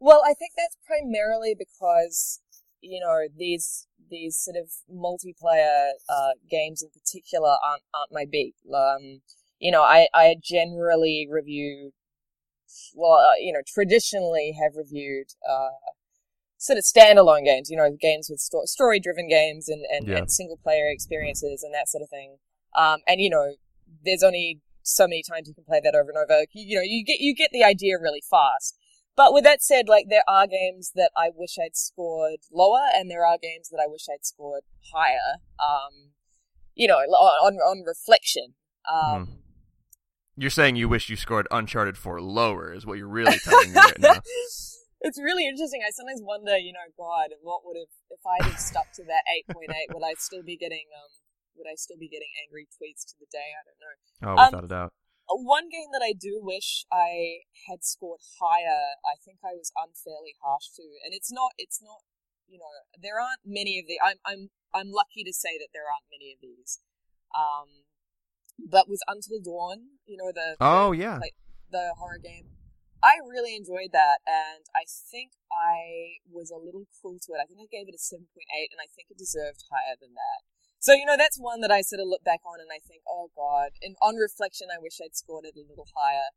[0.00, 2.40] well, I think that's primarily because
[2.80, 8.54] you know these these sort of multiplayer uh, games in particular aren't aren't my beat.
[8.72, 9.22] Um,
[9.58, 11.92] you know, I I generally review,
[12.94, 15.70] well, uh, you know, traditionally have reviewed uh,
[16.58, 17.70] sort of standalone games.
[17.70, 20.18] You know, games with sto- story driven games and and, Yeah.
[20.18, 22.36] and single player experiences and that sort of thing.
[22.76, 23.54] Um, and you know,
[24.04, 26.44] there's only so many times you can play that over and over.
[26.52, 28.78] You, you know, you get you get the idea really fast.
[29.14, 33.10] But with that said, like there are games that I wish I'd scored lower, and
[33.10, 34.62] there are games that I wish I'd scored
[34.94, 35.40] higher.
[35.60, 36.12] Um,
[36.74, 38.54] you know, on on reflection.
[38.90, 39.38] Um,
[40.36, 43.76] You're saying you wish you scored Uncharted 4 lower, is what you're really telling me
[43.76, 44.14] right now.
[45.02, 45.82] it's really interesting.
[45.86, 49.22] I sometimes wonder, you know, God, what would have if I'd have stuck to that
[49.36, 49.94] eight point eight?
[49.94, 51.10] Would I still be getting um?
[51.56, 53.52] Would I still be getting angry tweets to the day?
[53.52, 53.94] I don't know.
[54.24, 54.92] Oh, Um, without a doubt.
[55.34, 60.36] One game that I do wish I had scored higher, I think I was unfairly
[60.42, 61.52] harsh to, and it's not.
[61.58, 62.04] It's not.
[62.48, 62.68] You know,
[63.00, 63.96] there aren't many of the.
[64.02, 64.18] I'm.
[64.26, 64.50] I'm.
[64.74, 66.80] I'm lucky to say that there aren't many of these.
[67.32, 67.88] Um,
[68.58, 70.56] but with Until Dawn, you know the.
[70.60, 71.18] Oh, the- yeah.
[71.18, 71.36] like,
[71.70, 72.52] the horror game.
[73.02, 77.42] I really enjoyed that, and I think I was a little cruel to it.
[77.42, 79.98] I think I gave it a seven point eight, and I think it deserved higher
[79.98, 80.40] than that.
[80.82, 83.06] So you know, that's one that I sort of look back on and I think,
[83.06, 83.78] oh god.
[83.86, 86.34] And on reflection, I wish I'd scored it a little higher.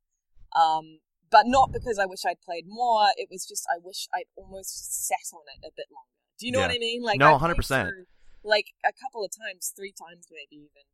[0.54, 1.02] Um,
[1.34, 3.10] but not because I wish I'd played more.
[3.18, 4.70] It was just I wish I'd almost
[5.10, 6.14] sat on it a bit longer.
[6.38, 6.70] Do you know Yeah.
[6.70, 7.02] what I mean?
[7.02, 7.90] Like No, 100%.
[7.90, 8.06] through,
[8.46, 10.86] Like a couple of times, three times maybe even.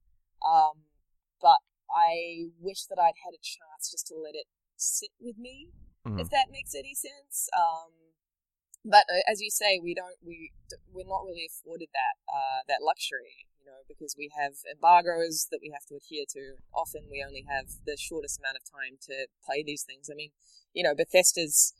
[0.47, 0.87] Um,
[1.43, 1.59] but
[1.91, 5.75] I wish that I'd had a chance just to let it sit with me,
[6.07, 6.21] Mhm.
[6.23, 7.49] if that makes any sense.
[7.51, 8.10] Um,
[8.83, 10.51] but uh, as you say, we don't we
[10.93, 15.59] we're not really afforded that uh, that luxury, you know, because we have embargoes that
[15.61, 16.55] we have to adhere to.
[16.73, 20.09] Often, we only have the shortest amount of time to play these things.
[20.11, 20.31] I mean,
[20.73, 21.73] you know, Bethesda's,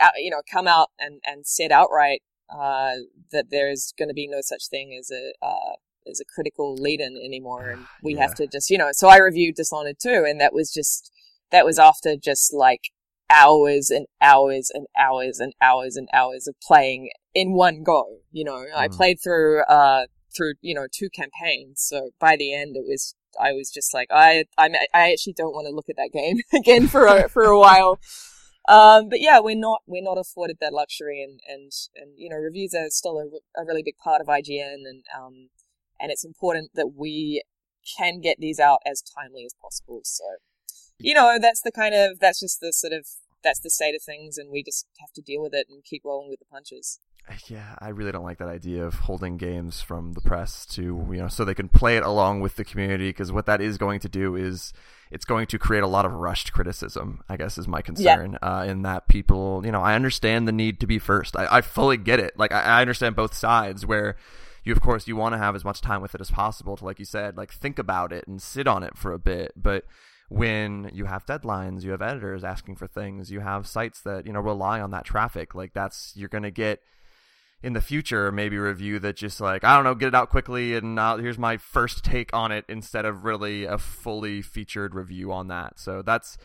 [0.00, 4.26] out, you know, come out and and said outright uh, that there's going to be
[4.26, 5.76] no such thing as a uh,
[6.10, 8.22] as a critical lead-in anymore, and we yeah.
[8.22, 8.90] have to just, you know.
[8.92, 11.12] So I reviewed Dishonored 2, and that was just
[11.50, 12.90] that was after just like
[13.32, 18.18] hours and hours and hours and hours and hours of playing in one go.
[18.30, 18.74] You know, mm.
[18.74, 21.82] I played through, uh, through, you know, two campaigns.
[21.82, 25.54] So by the end, it was, I was just like, I, I, I actually don't
[25.54, 27.98] want to look at that game again for a, for a while.
[28.68, 32.36] Um, but yeah, we're not, we're not afforded that luxury and, and, and, you know,
[32.36, 35.48] reviews are still a, a really big part of IGN and, um,
[35.98, 37.42] and it's important that we
[37.98, 40.00] can get these out as timely as possible.
[40.04, 40.24] So,
[40.98, 43.06] you know, that's the kind of, that's just the sort of,
[43.42, 46.04] that's the state of things and we just have to deal with it and keep
[46.04, 47.00] rolling with the punches.
[47.48, 51.18] Yeah, I really don't like that idea of holding games from the press to, you
[51.18, 54.00] know, so they can play it along with the community because what that is going
[54.00, 54.72] to do is
[55.10, 58.38] it's going to create a lot of rushed criticism, I guess is my concern.
[58.42, 58.58] Yeah.
[58.58, 61.36] Uh, in that people, you know, I understand the need to be first.
[61.36, 62.38] I, I fully get it.
[62.38, 64.16] Like, I, I understand both sides where
[64.64, 66.84] you, of course, you want to have as much time with it as possible to,
[66.84, 69.52] like you said, like think about it and sit on it for a bit.
[69.56, 69.84] But
[70.28, 74.32] when you have deadlines, you have editors asking for things, you have sites that, you
[74.32, 75.54] know, rely on that traffic.
[75.54, 76.80] Like that's you're going to get
[77.62, 80.74] in the future maybe review that just like I don't know, get it out quickly
[80.74, 85.32] and uh, here's my first take on it instead of really a fully featured review
[85.32, 85.78] on that.
[85.78, 86.38] So that's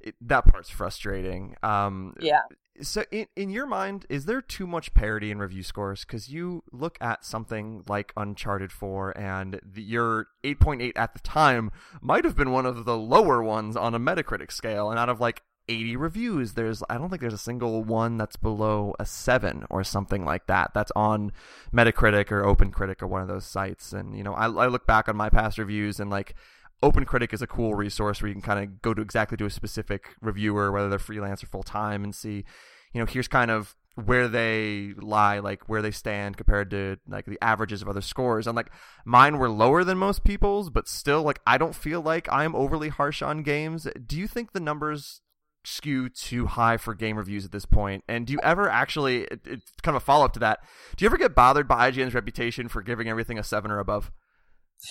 [0.00, 1.56] it, that part's frustrating.
[1.62, 2.40] Um, yeah
[2.80, 6.04] so in, in your mind is there too much parity in review scores?
[6.04, 11.70] Because you look at something like uncharted 4 and the, your 8.8 at the time
[12.00, 14.90] might have been one of the lower ones on a metacritic scale.
[14.90, 18.34] And out of like 80 reviews there's i don't think there's a single one that's
[18.34, 21.30] below a 7 or something like that that's on
[21.72, 23.92] metacritic or opencritic or one of those sites.
[23.92, 26.34] And you know i, I look back on my past reviews and like
[26.82, 29.50] OpenCritic is a cool resource where you can kind of go to exactly to a
[29.50, 32.44] specific reviewer, whether they're freelance or full time, and see,
[32.92, 37.26] you know, here's kind of where they lie, like where they stand compared to like
[37.26, 38.46] the averages of other scores.
[38.46, 38.72] And like
[39.04, 42.88] mine were lower than most people's, but still, like I don't feel like I'm overly
[42.88, 43.86] harsh on games.
[44.06, 45.20] Do you think the numbers
[45.64, 48.02] skew too high for game reviews at this point?
[48.08, 50.60] And do you ever actually, it, it's kind of a follow up to that,
[50.96, 54.10] do you ever get bothered by IGN's reputation for giving everything a seven or above?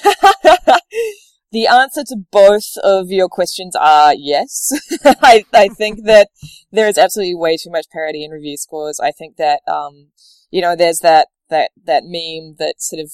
[1.52, 4.72] The answer to both of your questions are yes.
[5.22, 6.30] I, I think that
[6.72, 9.02] there is absolutely way too much parity in review scores.
[9.02, 10.12] I think that, um,
[10.50, 13.12] you know, there's that, that, that meme that sort of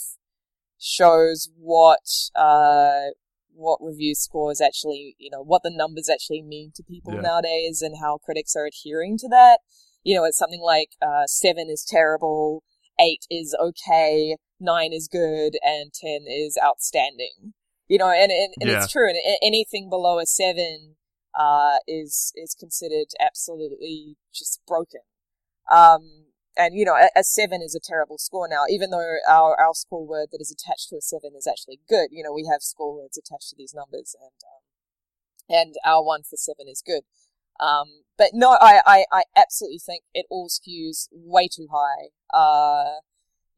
[0.80, 3.08] shows what, uh,
[3.56, 7.22] what review scores actually, you know, what the numbers actually mean to people yeah.
[7.22, 9.62] nowadays and how critics are adhering to that.
[10.04, 12.62] You know, it's something like, uh, seven is terrible,
[13.00, 17.56] eight is okay, nine is good, and ten is outstanding
[17.88, 18.78] you know, and, and, and yeah.
[18.78, 19.10] it's true.
[19.10, 20.96] And anything below a seven,
[21.38, 25.02] uh, is, is considered absolutely just broken.
[25.72, 26.26] Um,
[26.58, 29.74] and you know, a, a, seven is a terrible score now, even though our, our
[29.74, 32.10] score word that is attached to a seven is actually good.
[32.12, 36.24] You know, we have score words attached to these numbers and, um, and our one
[36.24, 37.04] for seven is good.
[37.60, 42.10] Um, but no, I, I, I absolutely think it all skews way too high.
[42.34, 43.02] Uh,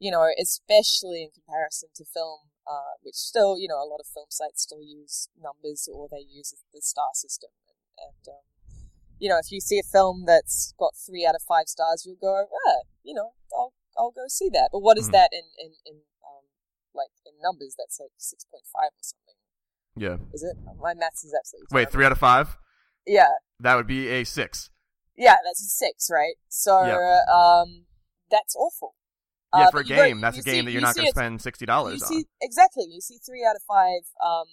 [0.00, 4.06] you know, especially in comparison to film uh, which still, you know, a lot of
[4.06, 7.50] film sites still use numbers or they use the star system.
[7.66, 8.44] And, and um,
[9.18, 12.20] you know, if you see a film that's got three out of five stars, you'll
[12.20, 14.70] go, ah, you know, I'll I'll go see that.
[14.72, 15.12] But what is mm.
[15.12, 16.46] that in in in um,
[16.94, 17.74] like in numbers?
[17.76, 19.34] That's like six point five or something.
[19.96, 20.16] Yeah.
[20.32, 20.56] Is it?
[20.80, 21.66] My maths is absolutely.
[21.70, 21.86] Terrible.
[21.86, 22.56] Wait, three out of five.
[23.06, 23.34] Yeah.
[23.58, 24.70] That would be a six.
[25.16, 26.34] Yeah, that's a six, right?
[26.48, 27.28] So, yep.
[27.28, 27.84] um,
[28.30, 28.94] that's awful.
[29.50, 31.42] Yeah, uh, for a game, that's a game see, that you're not going to spend
[31.42, 32.22] sixty dollars on.
[32.40, 34.46] Exactly, you see three out of five um,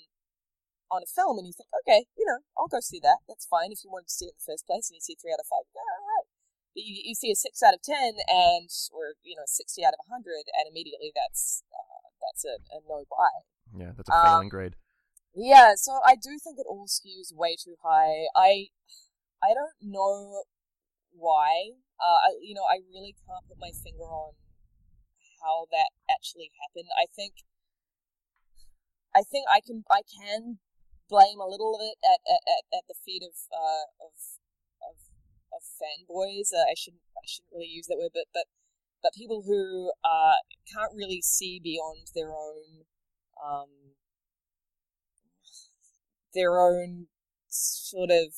[0.89, 3.21] on a film, and you think, okay, you know, I'll go see that.
[3.29, 5.13] That's fine if you wanted to see it in the first place, and you see
[5.13, 5.69] three out of five.
[5.69, 6.27] Yeah, all right.
[6.73, 9.93] But you, you see a six out of ten, and or you know, sixty out
[9.93, 13.45] of hundred, and immediately that's uh, that's a, a, no buy.
[13.77, 14.81] Yeah, that's a failing um, grade.
[15.37, 18.33] Yeah, so I do think it all skews way too high.
[18.33, 18.73] I
[19.45, 20.41] I don't know
[21.13, 21.77] why.
[22.01, 24.33] Uh, I, you know, I really can't put my finger on
[25.41, 26.89] how that actually happened.
[26.97, 27.45] I think
[29.15, 30.59] I think I can I can
[31.09, 34.13] blame a little of it at at, at, the feet of uh, of
[34.83, 34.95] of,
[35.53, 36.53] of fanboys.
[36.53, 38.45] Uh, I shouldn't I shouldn't really use that word, but but
[39.01, 40.37] but people who uh,
[40.71, 42.85] can't really see beyond their own
[43.41, 43.97] um,
[46.33, 47.07] their own
[47.47, 48.33] sort of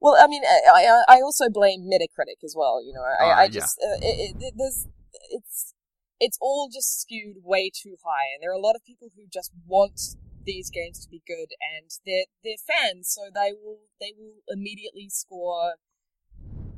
[0.00, 2.82] Well, I mean, I I also blame Metacritic as well.
[2.84, 3.48] You know, I, Uh, I yeah.
[3.48, 4.86] just uh, it, it, there's
[5.30, 5.74] it's
[6.20, 9.24] it's all just skewed way too high, and there are a lot of people who
[9.32, 14.12] just want these games to be good, and they're they're fans, so they will they
[14.16, 15.74] will immediately score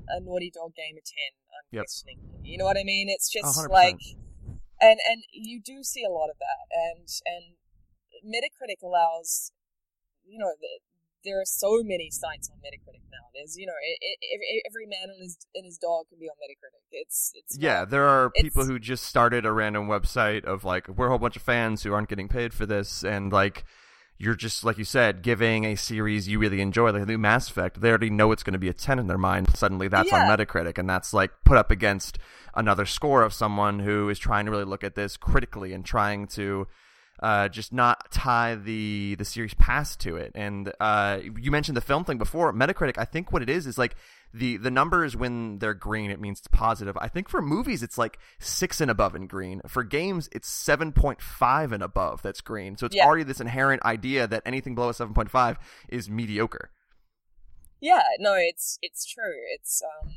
[0.09, 1.33] a Naughty Dog game a ten
[1.73, 1.87] Yep.
[2.45, 3.09] You know what I mean?
[3.09, 4.01] It's just hundred like,
[4.81, 7.45] and and you do see a lot of that, and and
[8.25, 9.53] Metacritic allows,
[10.25, 10.79] you know, the,
[11.25, 13.19] there are so many sites on Metacritic now.
[13.35, 16.37] There's, you know, it, it, every, man and his and his dog can be on
[16.37, 16.83] Metacritic.
[16.93, 20.89] It's it's Yeah, not- there are people who just started a random website of like
[20.89, 23.65] we're a whole bunch of fans who aren't getting paid for this, and like
[24.19, 27.49] you're just like you said, giving a series you really enjoy, like the new Mass
[27.49, 27.81] Effect.
[27.81, 29.57] They already know it's going to be a ten in their mind.
[29.57, 32.19] Suddenly, that's on Metacritic, and that's like put up against
[32.55, 36.27] another score of someone who is trying to really look at this critically and trying
[36.29, 36.67] to.
[37.23, 41.81] Uh, just not tie the the series past to it, and uh, you mentioned the
[41.81, 42.53] film thing before.
[42.53, 43.95] Metacritic, I think what it is is like
[44.35, 47.99] the the numbers when they're green it means it's positive i think for movies it's
[47.99, 52.87] like six and above in green for games it's 7.5 and above that's green so
[52.87, 53.05] it's Yeah.
[53.05, 55.59] already this inherent idea that anything below a 7.5
[55.91, 56.71] is mediocre
[57.79, 59.35] yeah, no, it's it's true.
[59.55, 60.15] It's um,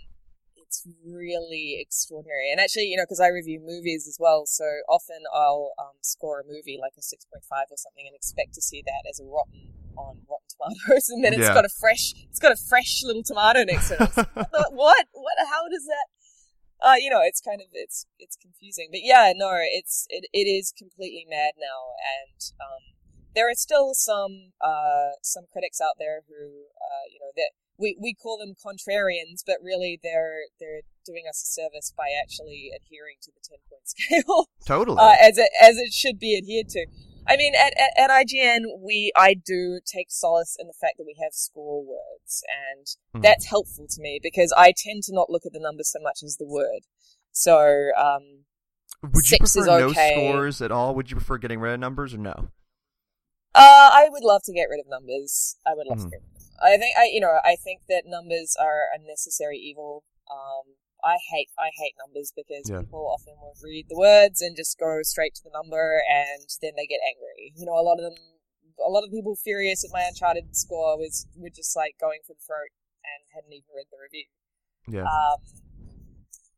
[0.68, 2.51] it's really extraordinary.
[2.51, 6.41] And actually, you know, because I review movies as well, so often I'll um, score
[6.41, 9.20] a movie like a six point five or something, and expect to see that as
[9.20, 11.53] a rotten on Rotten Tomatoes, and then it's Yeah.
[11.53, 14.09] got a fresh, it's got a fresh little tomato next to it.
[14.36, 14.74] What?
[14.74, 15.05] What?
[15.13, 15.38] What?
[15.49, 16.07] How does that?
[16.82, 20.45] Uh, you know, it's kind of it's it's confusing, but yeah, no, it's it, it
[20.45, 22.84] is completely mad now, and um,
[23.34, 27.97] there are still some uh some critics out there who uh you know that we
[28.01, 33.17] we call them contrarians, but really they're they're doing us a service by actually adhering
[33.21, 36.86] to the ten point scale totally uh, as it as it should be adhered to.
[37.28, 41.05] I mean, at, at, at IGN, we I do take solace in the fact that
[41.05, 43.23] we have score words, and Mhm.
[43.23, 46.21] that's helpful to me because I tend to not look at the numbers so much
[46.23, 46.82] as the word.
[47.32, 48.45] So, um,
[49.11, 50.11] would you prefer no okay.
[50.11, 52.49] scores at all would you prefer getting rid of numbers or no
[53.53, 55.57] Uh, I would love to get rid of numbers.
[55.65, 56.03] I would love Mhm.
[56.03, 56.34] to get rid of.
[56.62, 60.03] I think I, you know, I think that numbers are a necessary evil.
[60.32, 62.82] Um, I hate, I hate numbers because Yeah.
[62.82, 66.74] people often won't read the words and just go straight to the number, and then
[66.76, 67.53] they get angry.
[67.56, 68.18] You know, a lot of them,
[68.84, 72.34] a lot of people furious at my Uncharted score was were just like going for
[72.34, 74.26] the throat and hadn't even read the review.
[74.88, 75.39] yeah Um,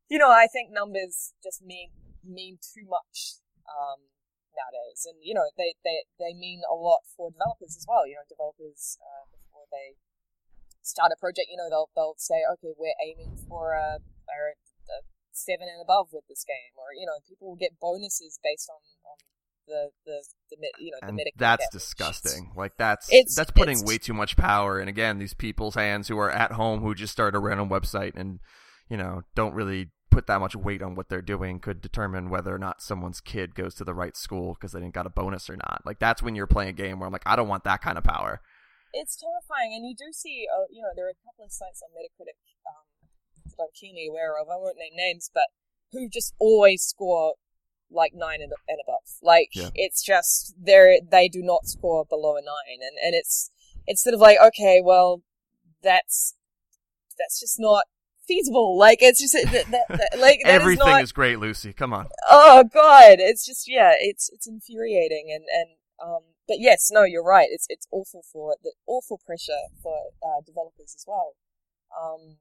[0.10, 1.92] you know, I think numbers just mean
[2.24, 4.08] mean too much um,
[4.56, 8.08] nowadays, and you know, they, they they mean a lot for developers as well.
[8.08, 9.28] You know, developers uh,
[9.68, 9.98] before they
[10.82, 14.98] start a project, you know, they'll they'll say, okay, we're aiming for a, a, a
[15.32, 18.80] seven and above with this game, or you know, people will get bonuses based on,
[19.06, 19.18] on
[19.68, 22.52] the the the you know the and that's disgusting.
[22.56, 26.18] Like that's It's- that's putting way too much power in again these people's hands who
[26.18, 28.40] are at home who just start a random website and
[28.90, 32.56] you know don't really put that much weight on what they're doing could determine whether
[32.56, 35.50] or not someone's kid goes to the right school because they didn't got a bonus
[35.50, 35.82] or not.
[35.86, 37.98] Like that's when you're playing a game where i'm like i don't want that kind
[37.98, 38.42] of power
[39.00, 41.82] it's terrifying, and you do see, uh, you know, there are a couple of sites
[41.86, 42.86] on Metacritic um,
[43.46, 44.48] that I'm keenly aware of.
[44.50, 45.48] I won't name names, but
[45.92, 47.36] who just always score
[47.90, 49.06] like nine and, and above.
[49.22, 49.70] Like Yeah.
[49.76, 53.52] it's just they they do not score below a nine, and and it's
[53.86, 55.22] it's sort of like okay, well,
[55.82, 56.36] that's
[57.18, 57.86] that's just not
[58.28, 58.78] feasible.
[58.78, 61.94] Like it's just that, that, that- like that is everything not, is great lucy come
[61.94, 65.70] on oh god it's just yeah it's it's infuriating and and
[66.04, 67.48] um but yes no you're right.
[67.52, 71.34] It's it's awful for the awful pressure for uh, developers as well.
[71.92, 72.38] Um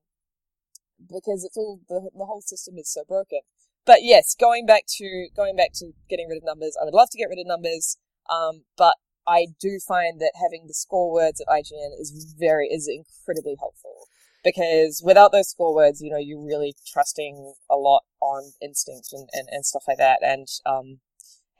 [0.98, 3.40] because it's all the the whole system is so broken.
[3.84, 7.08] But yes going back to going back to getting rid of numbers i would love
[7.10, 7.96] to get rid of numbers
[8.28, 8.94] um but
[9.28, 14.08] i do find that having the score words at ign is very is incredibly helpful.
[14.44, 19.28] Because without those score words, you know, you're really trusting a lot on instinct and,
[19.32, 20.20] and, and stuff like that.
[20.22, 21.00] And, um,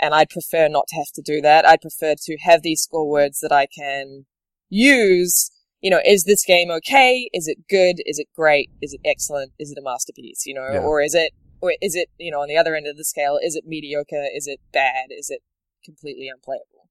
[0.01, 1.67] and I'd prefer not to have to do that.
[1.67, 4.27] I'd prefer to have these score words that I can
[4.69, 5.51] use.
[5.81, 7.29] You know, is this game okay?
[7.33, 7.97] Is it good?
[8.07, 8.71] Is it great?
[8.83, 9.53] Is it excellent?
[9.59, 10.45] Is it a masterpiece?
[10.47, 10.81] You know, Yeah.
[10.81, 13.39] or is it, or is it, you know, on the other end of the scale,
[13.43, 14.27] is it mediocre?
[14.35, 15.07] Is it bad?
[15.11, 15.43] Is it
[15.85, 16.89] completely unplayable?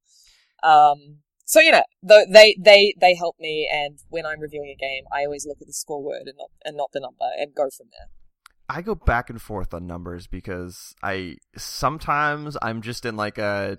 [0.64, 4.82] Um, so you know, th- they they they help me, and when I'm reviewing a
[4.82, 7.54] game, I always look at the score word and not and not the number, and
[7.54, 8.08] go from there.
[8.68, 13.78] I go back and forth on numbers because I sometimes I'm just in like a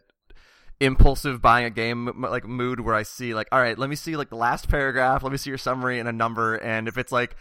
[0.78, 4.16] impulsive buying a game like mood where I see like all right let me see
[4.16, 7.10] like the last paragraph let me see your summary and a number and if it's
[7.10, 7.34] like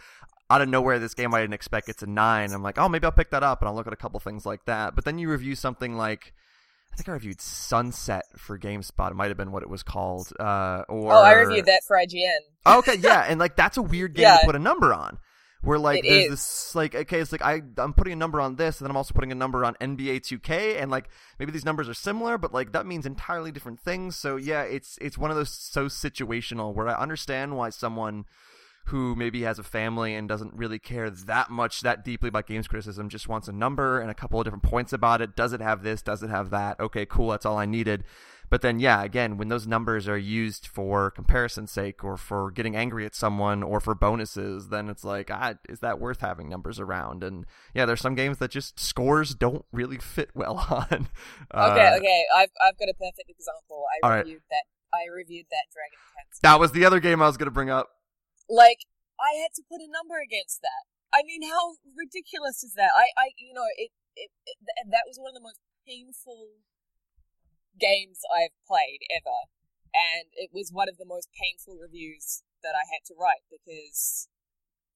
[0.48, 3.04] out of nowhere this game I didn't expect it's a nine I'm like oh maybe
[3.04, 5.18] I'll pick that up and I'll look at a couple things like that but then
[5.18, 6.32] you review something like
[6.92, 9.10] I think I reviewed Sunset for GameSpot.
[9.10, 10.32] It might have been what it was called.
[10.40, 12.38] Uh, or Oh, I reviewed that for IGN.
[12.78, 14.38] okay, yeah, and like that's a weird game Yeah.
[14.38, 15.18] to put a number on.
[15.66, 16.30] Where like It there's is.
[16.30, 18.96] this like okay, it's like I I'm putting a number on this, and then I'm
[18.96, 21.08] also putting a number on NBA 2K, and like
[21.38, 24.16] maybe these numbers are similar, but like that means entirely different things.
[24.16, 28.26] So yeah, it's it's one of those so situational where I understand why someone
[28.86, 32.68] who maybe has a family and doesn't really care that much that deeply about games
[32.68, 35.34] criticism just wants a number and a couple of different points about it.
[35.36, 36.02] Does it have this?
[36.02, 36.78] Does it have that?
[36.80, 37.30] Okay, cool.
[37.30, 38.04] That's all I needed.
[38.48, 42.76] But then, yeah, again, when those numbers are used for comparison's sake or for getting
[42.76, 46.78] angry at someone or for bonuses, then it's like, ah, is that worth having numbers
[46.78, 47.24] around?
[47.24, 51.08] And yeah, there's some games that just scores don't really fit well on.
[51.52, 52.24] Okay, Uh, okay.
[52.36, 53.84] I've I've got a perfect example.
[53.90, 54.24] I all right.
[54.24, 54.62] reviewed that.
[54.94, 55.98] I reviewed that Dragon.
[56.42, 57.88] That was the other game I was going to bring up.
[58.48, 58.86] Like
[59.18, 60.86] I had to put a number against that.
[61.14, 62.90] I mean, how ridiculous is that?
[62.92, 66.60] I, I, you know, it, it, it th- that was one of the most painful
[67.78, 69.48] games I've played ever,
[69.94, 74.28] and it was one of the most painful reviews that I had to write because,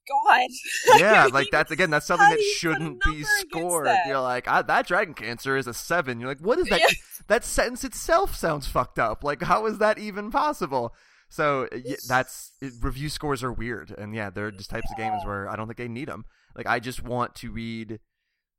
[0.04, 0.50] God,
[1.00, 3.88] yeah, I like that's again, that's something that do you put a shouldn't be scored.
[4.06, 6.20] You're like, that dragon cancer is a seven.
[6.20, 6.82] You're like, what is that?
[7.28, 9.22] That sentence itself sounds fucked up.
[9.22, 10.92] Like, how is that even possible?
[11.30, 15.22] So y- that's it, review scores are weird, and yeah, they're just types of games
[15.24, 16.26] where I don't think they need them.
[16.54, 18.00] Like, I just want to read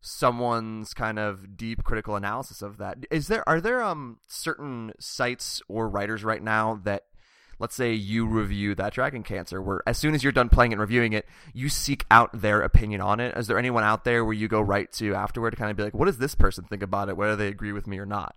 [0.01, 2.97] someone's kind of deep critical analysis of that.
[3.11, 7.03] Is there are there um certain sites or writers right now that
[7.59, 10.76] let's say you review that dragon cancer where as soon as you're done playing it
[10.76, 14.26] and reviewing it you seek out their opinion on it is there anyone out there
[14.26, 16.63] where you go right to afterward to kind of be like what does this person
[16.63, 18.36] think about it whether they agree with me or not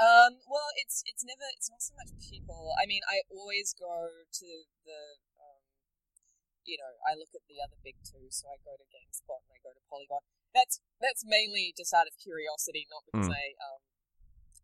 [0.00, 2.72] Um, well, it's it's never it's not so much people.
[2.80, 4.48] I mean, I always go to
[4.88, 5.00] the
[5.36, 5.60] um,
[6.64, 9.52] you know, I look at the other big two, so I go to GameSpot and
[9.52, 10.24] I go to Polygon.
[10.56, 13.36] That's that's mainly just out of curiosity, not because Mm.
[13.36, 13.80] I um,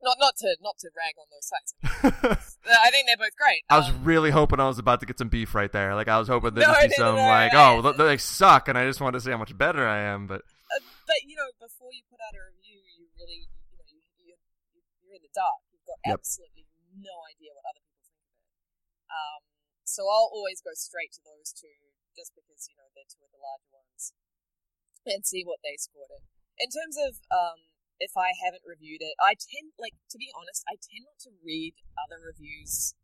[0.00, 1.72] not not to not to rag on those sites.
[2.64, 3.60] I think they're both great.
[3.68, 5.94] I was Um, really hoping I was about to get some beef right there.
[5.94, 8.68] Like I was hoping there'd No, be no, some no, like, oh, th- they suck,
[8.68, 10.26] and I just wanted to see how much better I am.
[10.26, 13.86] But uh, but you know, before you put out a review, you really you know
[13.88, 14.34] you, you
[15.06, 15.60] you're in the dark.
[15.68, 16.24] You've got Yep.
[16.24, 16.64] absolutely
[16.96, 18.48] no idea what other people think of it.
[19.12, 19.42] Um,
[19.84, 23.30] so I'll always go straight to those two, just because you know they're two of
[23.36, 24.16] the larger ones,
[25.04, 26.24] and see what they scored it.
[26.56, 27.68] In terms of um,
[28.00, 31.36] if I haven't reviewed it, I tend like to be honest, I tend not to
[31.44, 32.96] read other reviews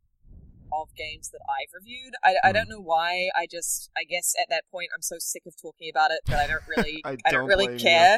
[0.73, 2.17] of games that I've reviewed.
[2.25, 2.57] I, I Hmm.
[2.57, 3.29] don't know why.
[3.37, 6.41] I just, I guess at that point, I'm so sick of talking about it that
[6.41, 8.09] I don't really, I I, don't don't really blame you.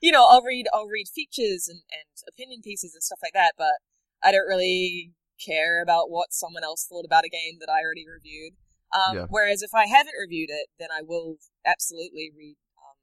[0.00, 0.12] You.
[0.12, 3.82] know, I'll read, I'll read features and, and opinion pieces and stuff like that, but
[4.22, 8.06] I don't really care about what someone else thought about a game that I already
[8.06, 8.54] reviewed.
[8.92, 9.26] Um, Yeah.
[9.28, 11.36] Whereas if I haven't reviewed it, then I will
[11.66, 12.96] absolutely read um,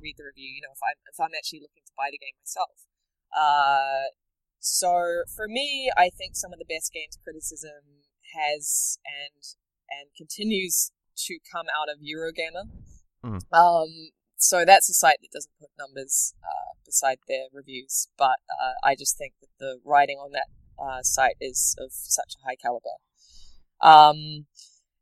[0.00, 0.48] read the review.
[0.48, 2.88] You know, if I'm if I'm actually looking to buy the game myself.
[3.36, 4.08] Uh,
[4.58, 9.42] so for me, I think some of the best games criticism has and
[9.90, 10.92] and continues
[11.28, 12.72] to come out of Eurogamer.
[13.22, 13.42] Mhm.
[13.52, 14.10] Um,
[14.42, 18.94] so that's a site that doesn't put numbers uh, beside their reviews, but uh, I
[18.94, 20.46] just think that the writing on that
[20.82, 22.96] uh, site is of such a high caliber.
[23.80, 24.46] Um,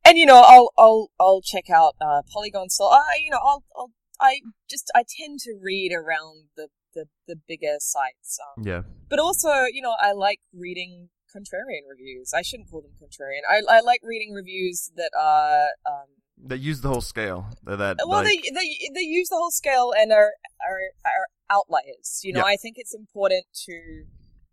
[0.04, 2.70] and you know, I'll I'll I'll check out uh, Polygon.
[2.70, 7.06] So I you know I'll, I'll I just I tend to read around the the,
[7.26, 8.38] the bigger sites.
[8.40, 12.32] Um, yeah, but also, you know, I like reading contrarian reviews.
[12.34, 13.42] I shouldn't call them contrarian.
[13.48, 16.08] I, I like reading reviews that are, um,
[16.42, 17.46] they use the whole scale.
[17.64, 20.32] That, that well, like, they, they they use the whole scale and are
[20.66, 22.20] are, are outliers.
[22.22, 22.54] You know, Yeah.
[22.54, 24.04] I think it's important to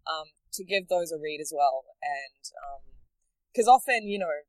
[0.05, 2.81] um to give those a read as well, and um
[3.51, 4.45] because often, you know,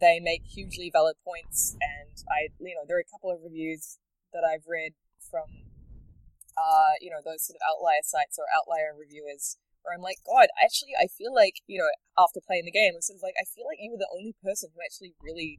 [0.00, 3.98] they make hugely valid points, and I, you know, there are a couple of reviews
[4.32, 4.92] that I've read
[5.30, 5.66] from,
[6.56, 9.58] uh, you know, those sort of outlier sites or outlier reviewers.
[9.82, 13.10] Where I'm like, God, actually, I feel like, you know, after playing the game, it's
[13.10, 15.58] sort of like, I feel like you were the only person who actually really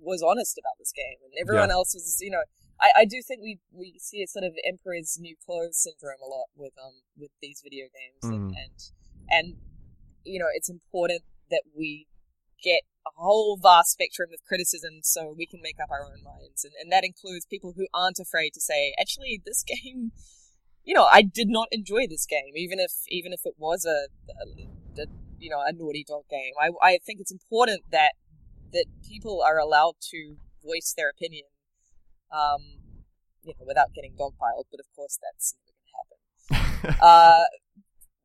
[0.00, 1.74] was honest about this game, and everyone Yeah.
[1.80, 2.44] else was, you know,
[2.80, 6.28] I, I do think we we see a sort of Emperor's New Clothes syndrome a
[6.28, 8.56] lot with um with these video games, and, Mhm.
[8.56, 8.78] and
[9.30, 9.56] and
[10.24, 12.06] you know, it's important that we
[12.62, 16.64] get a whole vast spectrum of criticism so we can make up our own minds,
[16.64, 20.12] and and that includes people who aren't afraid to say, actually, this game.
[20.86, 24.08] You know, I did not enjoy this game, even if even if it was a,
[24.28, 25.06] a, a
[25.38, 26.52] you know a Naughty Dog game.
[26.60, 28.12] I I think it's important that
[28.74, 31.44] that people are allowed to voice their opinion,
[32.30, 32.60] um,
[33.42, 34.66] you know, without getting dogpiled.
[34.70, 37.00] But of course, that's never going to happen.
[37.00, 37.44] Uh,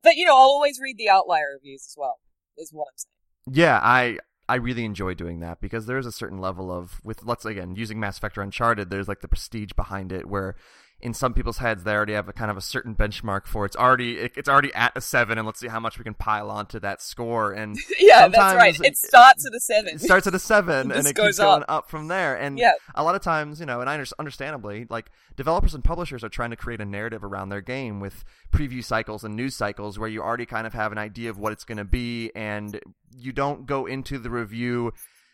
[0.04, 2.20] but you know, I'll always read the outlier reviews as well.
[2.58, 3.56] Is what I'm saying.
[3.58, 4.18] yeah, I
[4.50, 8.00] I really enjoy doing that because there's a certain level of with let's again using
[8.00, 8.90] Mass Effect or Uncharted.
[8.90, 10.56] There's like the prestige behind it where
[11.02, 13.76] in some people's heads they already have a kind of a certain benchmark for it's
[13.76, 16.50] already it, it's already at a seven and let's see how much we can pile
[16.52, 17.54] onto that score.
[17.54, 18.78] And yeah that's right.
[18.82, 19.96] It starts at a seven.
[19.96, 21.90] it starts at a seven and it goes keeps going up.
[21.90, 22.36] from there.
[22.36, 22.74] And yeah.
[22.96, 26.50] a lot of times you know and I understandably like developers and publishers are trying
[26.50, 30.22] to create a narrative around their game with preview cycles and news cycles where you
[30.22, 32.80] already kind of have an idea of what it's going to be and
[33.18, 34.92] you don't go into the review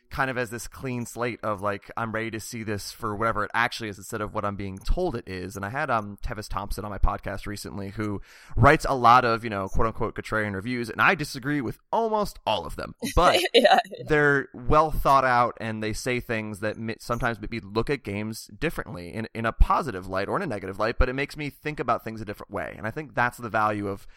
[0.09, 3.43] kind of as this clean slate of like I'm ready to see this for whatever
[3.43, 5.55] it actually is instead of what I'm being told it is.
[5.55, 8.21] And I had um Tevis Thompson on my podcast recently who
[8.55, 12.39] writes a lot of you know quote unquote contrarian reviews, and I disagree with almost
[12.45, 13.79] all of them, but yeah.
[14.07, 18.49] they're well thought out and they say things that sometimes make me look at games
[18.59, 21.49] differently in in a positive light or in a negative light, but it makes me
[21.49, 24.07] think about things a different way, and I think that's the value of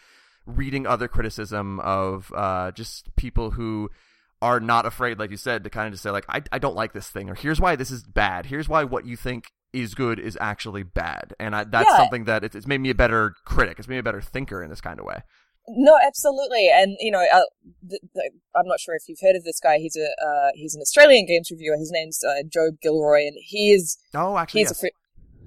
[0.45, 3.89] reading other criticism of uh, just people who
[4.41, 6.75] are not afraid, like you said, to kind of just say like, I, I don't
[6.75, 8.45] like this thing, or here's why this is bad.
[8.45, 11.97] Here's why what you think is good is actually bad, and I, that's yeah.
[11.97, 13.79] something that it's, it's made me a better critic.
[13.79, 15.21] It's made me a better thinker in this kind of way.
[15.67, 17.41] No, absolutely, and you know, uh,
[17.87, 19.77] th- th- I'm not sure if you've heard of this guy.
[19.77, 21.77] He's a uh, he's an Australian games reviewer.
[21.77, 24.77] His name's uh, Joab Gilroy, and he is oh, actually, he's yes.
[24.77, 24.91] a free-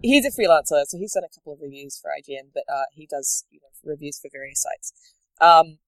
[0.03, 3.07] he's a freelancer, so he's done a couple of reviews for IGN, but uh, he
[3.07, 4.93] does you know, reviews for various sites.
[5.41, 5.79] Um,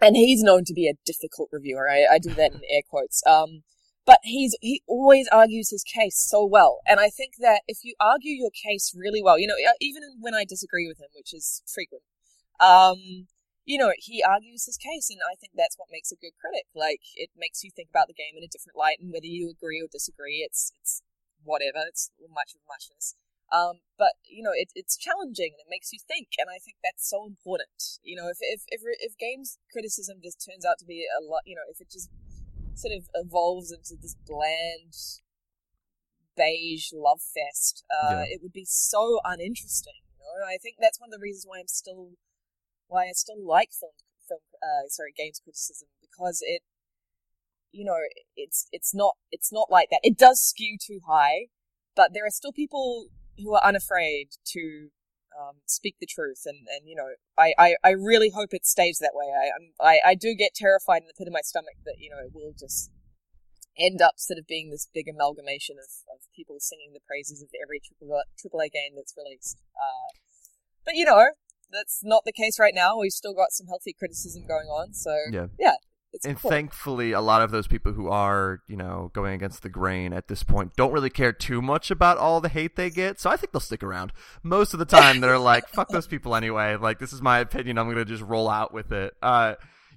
[0.00, 1.88] and he's known to be a difficult reviewer.
[1.88, 3.22] I, I do that in air quotes.
[3.26, 3.62] Um,
[4.06, 7.94] but he's he always argues his case so well, and I think that if you
[7.98, 11.62] argue your case really well, you know, even when I disagree with him, which is
[11.72, 12.02] frequent,
[12.60, 13.28] um,
[13.64, 16.68] you know, he argues his case, and I think that's what makes a good critic.
[16.76, 19.48] Like, it makes you think about the game in a different light, and whether you
[19.48, 21.00] agree or disagree, it's it's
[21.42, 21.88] whatever.
[21.88, 23.16] It's much of muchness.
[23.54, 26.82] Um, but you know, it, it's challenging and it makes you think, and I think
[26.82, 28.02] that's so important.
[28.02, 31.46] You know, if if if, if games criticism just turns out to be a lot,
[31.46, 32.10] you know, if it just
[32.74, 34.98] sort of evolves into this bland
[36.36, 38.34] beige love fest, uh, Yeah.
[38.34, 40.02] it would be so uninteresting.
[40.18, 42.18] You know, I think that's one of the reasons why I'm still
[42.88, 43.92] why I still like film
[44.26, 46.62] film uh, sorry games criticism because it
[47.72, 47.96] you know
[48.36, 50.00] it's it's not it's not like that.
[50.02, 51.48] It does skew too high,
[51.94, 53.08] but there are still people
[53.42, 54.88] who are unafraid to
[55.34, 58.98] um, speak the truth, and, and you know, I, I, I really hope it stays
[59.00, 59.26] that way.
[59.34, 59.50] I,
[59.84, 62.32] I I do get terrified in the pit of my stomach that you know it
[62.32, 62.90] will just
[63.76, 67.48] end up sort of being this big amalgamation of, of people singing the praises of
[67.60, 69.58] every triple triple A game that's released.
[69.74, 70.14] Uh,
[70.84, 71.30] but you know,
[71.72, 72.98] that's not the case right now.
[72.98, 75.48] We've still got some healthy criticism going on, so Yeah.
[75.58, 75.76] yeah.
[76.14, 76.50] It's and cool.
[76.50, 80.28] thankfully, a lot of those people who are, you know, going against the grain at
[80.28, 83.20] this point don't really care too much about all the hate they get.
[83.20, 84.12] So I think they'll stick around.
[84.44, 87.78] Most of the time, they're like, "Fuck those people anyway." Like, this is my opinion.
[87.78, 89.14] I'm gonna just roll out with it.
[89.20, 89.54] Uh,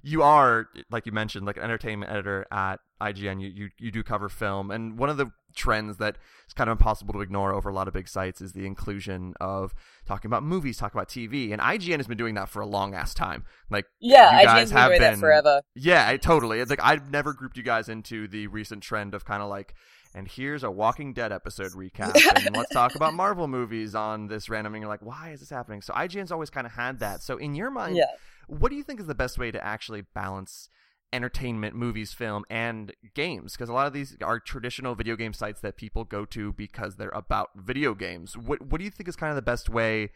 [0.08, 3.40] you are, like you mentioned, like an entertainment editor at IGN.
[3.40, 6.78] You you you do cover film, and one of the trends that is kind of
[6.78, 9.74] impossible to ignore over a lot of big sites is the inclusion of
[10.06, 12.94] talking about movies, talking about TV, and IGN has been doing that for a long
[12.94, 13.44] ass time.
[13.70, 15.62] Like, yeah, you guys IGN's been doing been that forever.
[15.74, 16.60] yeah, I totally.
[16.60, 19.74] It's like I've never grouped you guys into the recent trend of kind of like,
[20.14, 22.14] and here's a Walking Dead episode recap,
[22.46, 24.74] and let's talk about Marvel movies on this random.
[24.74, 25.82] And you're like, why is this happening?
[25.82, 27.22] So IGN's always kind of had that.
[27.22, 28.06] So in your mind, Yeah.
[28.48, 30.68] What do you think is the best way to actually balance?
[31.10, 35.62] entertainment movies film and games because a lot of these are traditional video game sites
[35.62, 39.16] that people go to because they're about video games what what do you think is
[39.16, 40.10] kind of the best way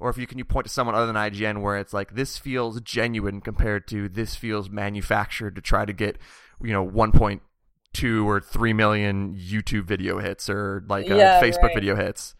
[0.00, 2.38] or if you can you point to someone other than IGN where it's like this
[2.38, 6.18] feels genuine compared to this feels manufactured to try to get
[6.60, 11.74] you know 1.2 or 3 million YouTube video hits or like uh, Yeah, Facebook right.
[11.76, 12.34] video hits.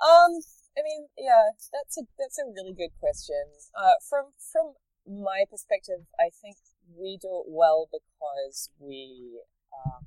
[0.00, 0.38] Um,
[0.76, 3.44] I mean, yeah, that's a that's a really good question.
[3.76, 4.74] Uh, from from
[5.06, 6.56] my perspective, I think
[6.96, 9.40] we do it well because we
[9.72, 10.06] um,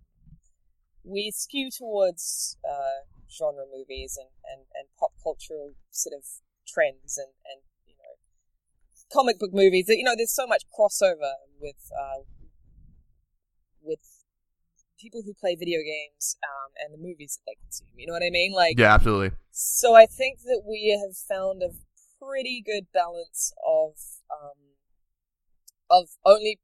[1.04, 6.24] we skew towards uh, genre movies and, and, and pop cultural sort of
[6.68, 8.18] trends and, and you know
[9.14, 9.86] comic book movies.
[9.88, 12.26] You know, there's so much crossover with uh,
[13.82, 14.00] with
[15.06, 17.94] people who play video games um, and the movies that they consume.
[17.94, 18.54] You know what I mean?
[18.58, 19.38] Like, Yeah, absolutely.
[19.52, 21.70] so I think that we have found a
[22.18, 23.94] pretty good balance of
[24.34, 24.58] um,
[25.86, 26.58] of only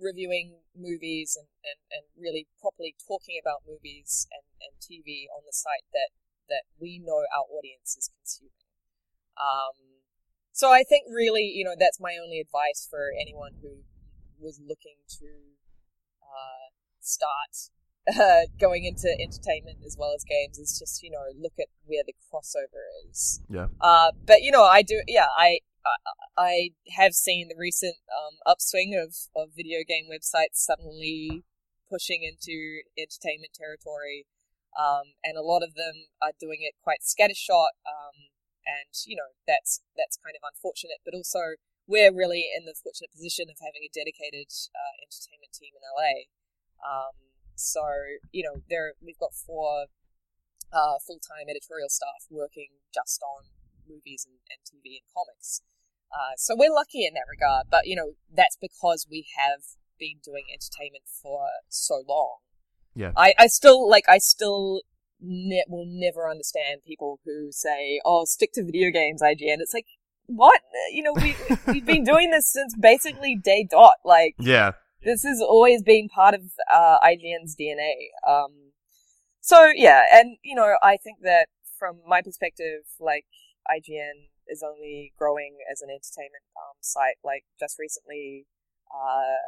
[0.00, 5.52] reviewing movies and, and, and really properly talking about movies and, and TV on the
[5.52, 6.08] site that,
[6.48, 8.72] that we know our audience is consuming.
[9.36, 10.00] Um,
[10.56, 13.84] so I think really, you know, that's my only advice for anyone who
[14.40, 15.60] was looking to
[16.24, 17.70] uh, start
[18.08, 22.02] uh, going into entertainment as well as games is just you know look at where
[22.06, 23.40] the crossover is.
[23.48, 23.68] Yeah.
[23.80, 25.60] Uh, but you know I do yeah I
[26.36, 31.44] I, I have seen the recent um, upswing of of video game websites suddenly
[31.90, 34.26] pushing into entertainment territory.
[34.70, 37.74] Um, and a lot of them are doing it quite scattershot.
[37.82, 38.30] Um,
[38.62, 41.58] and you know that's that's kind of unfortunate, but also
[41.90, 46.30] we're really in the fortunate position of having a dedicated uh, entertainment team in LA.
[46.84, 47.12] Um,
[47.54, 47.80] so
[48.32, 49.86] you know, there we've got four
[50.72, 53.44] uh, full-time editorial staff working just on
[53.88, 55.62] movies and, and TV and comics.
[56.12, 59.60] Uh, so we're lucky in that regard, but you know that's because we have
[59.98, 62.38] been doing entertainment for so long.
[62.94, 64.82] Yeah, I, I still like I still
[65.20, 69.86] ne- will never understand people who say, "Oh, stick to video games, IGN." It's like,
[70.26, 70.60] what?
[70.92, 73.94] You know, we we've been doing this since basically day dot.
[74.04, 74.72] Like, yeah,
[75.02, 76.42] this has always been part of
[76.72, 78.10] uh, IGN's DNA.
[78.26, 78.72] Um,
[79.40, 81.48] so yeah, and you know, I think that
[81.78, 83.24] from my perspective, like
[83.68, 87.16] IGN is only growing as an entertainment um, site.
[87.24, 88.46] Like just recently,
[88.92, 89.40] uh,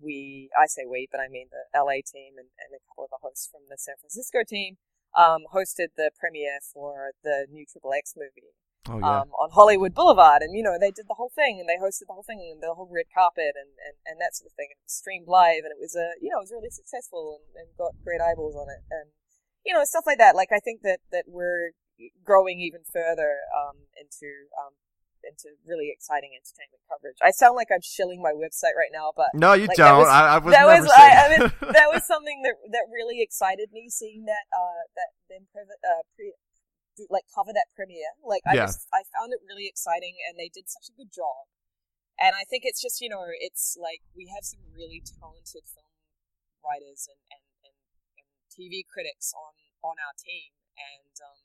[0.00, 3.10] we, I say we, but I mean the LA team and, and a couple of
[3.10, 4.76] the hosts from the San Francisco team,
[5.16, 8.56] um, hosted the premiere for the new Triple X movie.
[8.88, 9.20] Oh, yeah.
[9.22, 12.06] um, on Hollywood Boulevard, and you know they did the whole thing, and they hosted
[12.06, 14.70] the whole thing, and the whole red carpet, and, and, and that sort of thing.
[14.70, 17.40] And it was streamed live, and it was a you know it was really successful,
[17.40, 19.10] and, and got great eyeballs on it, and
[19.64, 20.36] you know stuff like that.
[20.36, 21.74] Like I think that that we're
[22.24, 24.78] growing even further um, into um,
[25.26, 27.18] into really exciting entertainment coverage.
[27.18, 30.06] I sound like I'm shilling my website right now, but no, you like, don't.
[30.06, 30.84] Was, I, I was that was.
[30.86, 31.42] I, I mean
[31.74, 36.02] that was something that that really excited me seeing that uh that them pre- uh,
[36.14, 36.38] pre-
[36.96, 38.16] do, like cover that premiere.
[38.24, 38.72] Like I Yeah.
[38.72, 41.46] just I found it really exciting, and they did such a good job.
[42.16, 45.92] And I think it's just you know it's like we have some really talented film
[46.64, 47.76] writers and and, and,
[48.18, 51.40] and TV critics on on our team, and um,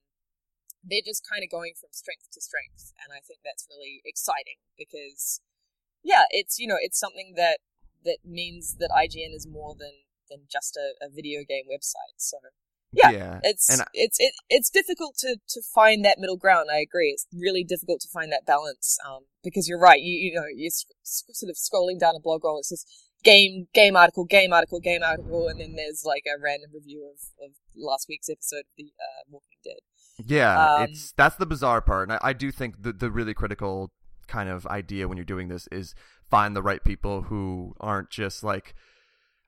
[0.81, 4.63] they're just kind of going from strength to strength, and I think that's really exciting
[4.79, 5.41] because
[6.03, 7.59] yeah, it's you know it's something that
[8.03, 12.17] that means that IGN is more than than just a, a video game website.
[12.17, 12.37] So
[12.93, 13.39] yeah, yeah.
[13.43, 16.69] it's And I- it's it, it's difficult to to find that middle ground.
[16.73, 17.09] I agree.
[17.09, 19.99] It's really difficult to find that balance um, because you're right.
[20.01, 20.71] You you know you're
[21.03, 22.59] sort of scrolling down a blog roll.
[22.59, 22.87] It's just
[23.23, 27.45] game game article, game article, game article, and then there's like a random review of,
[27.47, 29.79] of last week's episode of the uh, Walking Dead.
[30.25, 33.33] Yeah, Um, it's that's the bizarre part, and I, I do think the the really
[33.33, 33.91] critical
[34.27, 35.93] kind of idea when you're doing this is
[36.29, 38.75] find the right people who aren't just like.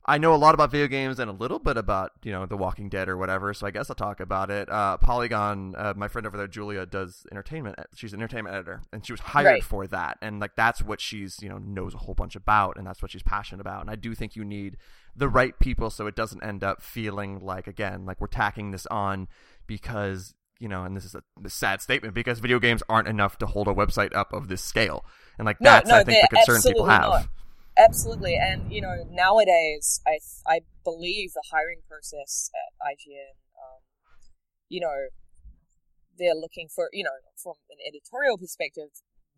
[0.06, 2.58] I know a lot about video games and a little bit about you know The
[2.58, 4.70] Walking Dead or whatever, so I guess I'll talk about it.
[4.70, 7.78] Uh, Polygon, uh, my friend over there, Julia, does entertainment.
[7.95, 9.64] She's an entertainment editor, and she was hired Right.
[9.64, 12.86] for that, and like that's what she's you know knows a whole bunch about, and
[12.86, 13.80] that's what she's passionate about.
[13.82, 14.76] And I do think you need
[15.16, 18.86] the right people so it doesn't end up feeling like again like we're tacking this
[18.88, 19.28] on
[19.68, 23.38] because you know, and this is a, a sad statement because video games aren't enough
[23.38, 25.06] to hold a website up of this scale,
[25.38, 27.01] and like No, that's no, I think the concern people have.
[27.01, 27.28] not.
[27.76, 33.82] Absolutely, and you know nowadays, I I believe the hiring process at IGN, um,
[34.69, 35.07] you know,
[36.17, 38.89] they're looking for you know from an editorial perspective,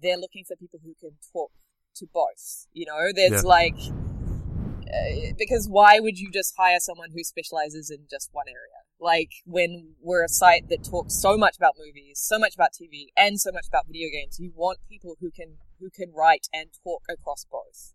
[0.01, 1.51] they're looking for people who can talk
[1.95, 2.67] to both.
[2.73, 3.49] You know, there's Yeah.
[3.49, 3.77] like
[4.85, 8.83] uh, because why would you just hire someone who specializes in just one area?
[8.99, 13.11] Like when we're a site that talks so much about movies, so much about TV,
[13.15, 16.69] and so much about video games, you want people who can who can write and
[16.83, 17.94] talk across both.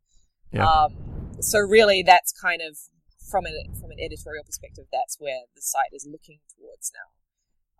[0.52, 0.66] Yeah.
[0.66, 2.76] Um, so really, that's kind of
[3.30, 7.08] from an from an editorial perspective, that's where the site is looking towards now.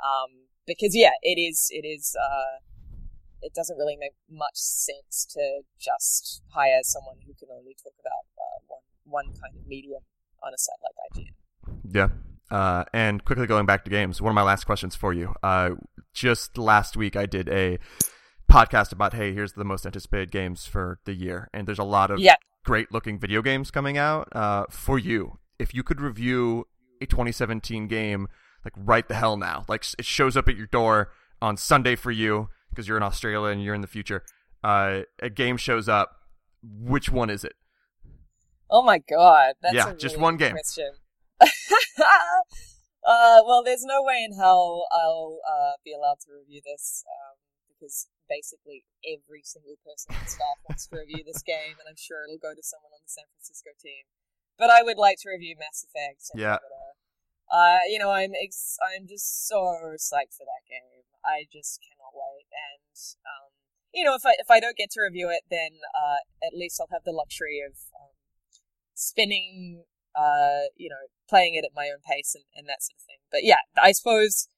[0.00, 2.62] Um, because yeah, it is it is uh,
[3.42, 8.24] it doesn't really make much sense to just hire someone who can only talk about
[8.38, 10.02] uh, one one kind of medium
[10.42, 11.34] on a site like IGN.
[11.92, 12.08] Yeah.
[12.50, 15.34] Uh, and quickly going back to games, one of my last questions for you.
[15.42, 15.70] Uh,
[16.12, 17.78] just last week, I did a
[18.50, 22.10] podcast about, hey, here's the most anticipated games for the year, and there's a lot
[22.10, 22.34] of Yeah.
[22.64, 24.28] Great looking video games coming out.
[24.32, 26.66] Uh, for you, if you could review
[27.00, 28.28] a 2017 game,
[28.64, 32.10] like right the hell now, like it shows up at your door on Sunday for
[32.10, 34.22] you because you're in Australia and you're in the future.
[34.62, 36.16] Uh, a game shows up.
[36.62, 37.54] Which one is it?
[38.70, 40.52] Oh my god, that's Yeah, just one game.
[40.52, 40.92] Question.
[41.40, 41.46] uh,
[43.04, 47.38] well, there's no way in hell I'll uh, be allowed to review this um,
[47.68, 52.22] because basically every single person on staff wants to review this game, and I'm sure
[52.24, 54.06] it'll go to someone on the San Francisco team.
[54.56, 56.30] But I would like to review Mass Effect.
[56.32, 56.56] And Yeah.
[56.62, 56.96] give it a-
[57.50, 59.58] Uh, you know, I'm ex- I'm just so
[59.98, 61.02] psyched for that game.
[61.26, 62.46] I just cannot wait.
[62.54, 62.94] And
[63.26, 63.50] um,
[63.92, 66.80] you know, if I if I don't get to review it, then uh, at least
[66.80, 68.14] I'll have the luxury of um,
[68.94, 73.02] spinning, uh, you know, playing it at my own pace and, and that sort of
[73.02, 73.18] thing.
[73.32, 74.48] But yeah, I suppose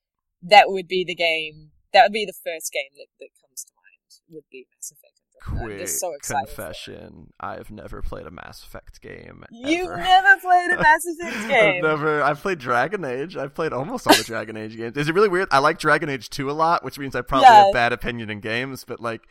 [0.43, 1.72] that would be the game.
[1.93, 4.35] That would be the first game that, that comes to mind.
[4.35, 5.19] Would be Mass Effect.
[5.45, 6.49] Quick so excited.
[6.49, 6.65] for it.
[6.67, 9.43] confession: I've never played a Mass Effect game.
[9.51, 9.97] You've ever.
[9.97, 11.77] never played a Mass Effect game.
[11.85, 12.23] I've never.
[12.23, 13.37] I've played Dragon Age.
[13.37, 14.97] I've played almost all the Dragon Age games.
[14.97, 15.49] Is it really weird?
[15.51, 17.65] I like Dragon Age two a lot, which means I probably Yeah.
[17.65, 18.85] have bad opinion in games.
[18.85, 19.23] But like,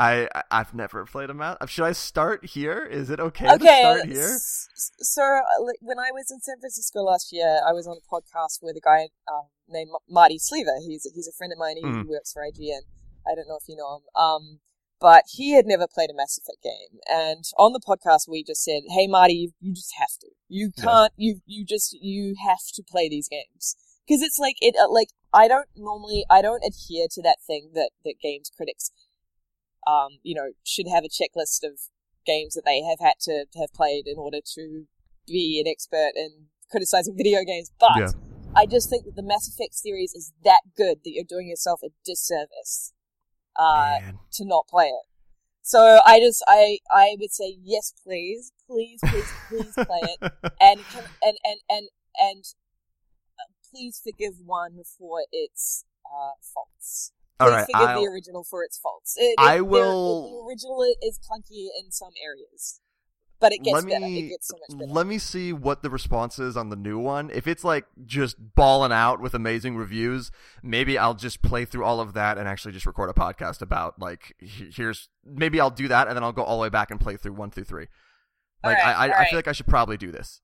[0.00, 1.58] I I've never played a Mass.
[1.68, 2.86] Should I start here?
[2.86, 4.38] Is it okay, to start here?
[4.38, 8.60] so uh, when I was in San Francisco last year, I was on a podcast
[8.62, 10.80] with a guy um, named Marty Sliva.
[10.86, 11.76] He's he's a friend of mine.
[11.76, 12.06] He, Mhm.
[12.06, 12.80] works for IGN.
[13.26, 14.02] I don't know if you know him.
[14.14, 14.60] Um,
[15.00, 18.64] but he had never played a Mass Effect game, and on the podcast we just
[18.64, 20.28] said, "Hey, Marty, you, you just have to.
[20.48, 21.12] You can't.
[21.16, 23.76] You you just you have to play these games."
[24.06, 27.72] Because it's like it, uh, like I don't normally, I don't adhere to that thing
[27.74, 28.90] that that games critics
[29.86, 31.78] um, you know, should have a checklist of
[32.26, 34.84] games that they have had to have played in order to
[35.26, 37.70] be an expert in criticizing video games.
[37.78, 38.12] But Yeah.
[38.54, 41.80] I just think that the Mass Effect series is that good that you're doing yourself
[41.84, 42.92] a disservice
[43.56, 44.00] uh,
[44.32, 45.06] to not play it.
[45.62, 50.80] So I just I I would say yes, please, please, please, please play it, and
[50.88, 52.44] can, and and and and
[53.38, 57.12] uh, please forgive one for its uh, faults.
[57.40, 59.14] All right, forgive I'll- the original for its faults.
[59.16, 62.80] It, I it- will- The original is clunky in some areas,
[63.38, 64.00] but it gets let better.
[64.04, 64.92] me It gets so much better.
[64.92, 67.30] let me see what the response is on the new one.
[67.30, 70.30] If it's like just balling out with amazing reviews,
[70.62, 73.98] maybe I'll just play through all of that and actually just record a podcast about
[73.98, 77.00] like here's maybe I'll do that and then I'll go all the way back and
[77.00, 77.86] play through one through three.
[78.62, 80.42] Like Alright, I I, I feel like I should probably do this.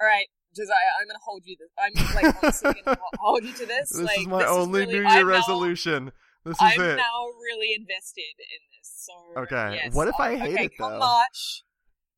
[0.00, 0.26] All right,
[0.56, 1.56] Josiah, I'm gonna hold you.
[1.60, 3.90] This, I'm like honestly gonna hold you to this.
[3.90, 6.12] This like, is my this only really, New Year I'm now- resolution.
[6.44, 6.96] this is I'm it.
[6.96, 8.88] now really invested in this.
[9.06, 9.12] So
[9.44, 9.94] Okay, yes.
[9.94, 10.98] what if I hate okay, it, though?
[10.98, 11.62] March.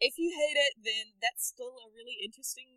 [0.00, 2.70] If you hate it, then that's still a really interesting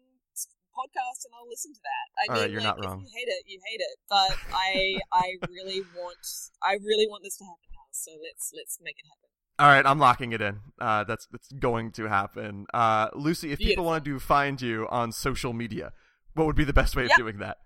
[0.74, 2.06] podcast, and I'll listen to that.
[2.18, 3.04] I All mean, right, you're like, not wrong.
[3.04, 3.96] If you hate it, you hate it.
[4.10, 6.24] But I, I really want,
[6.64, 7.86] I really want this to happen now.
[7.92, 9.30] So let's let's make it happen.
[9.60, 10.60] All right, I'm locking it in.
[10.80, 12.66] Uh, that's that's going to happen.
[12.74, 13.86] Uh, Lucy, if people Beautiful.
[13.86, 15.94] want to find you on social media,
[16.34, 17.12] what would be the best way Yep.
[17.12, 17.58] of doing that?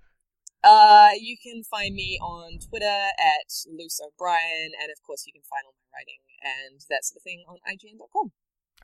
[0.63, 5.43] Uh, you can find me on Twitter at Luce O'Brien, and of course, you can
[5.43, 8.31] find all my writing and that sort of thing on IGN.com.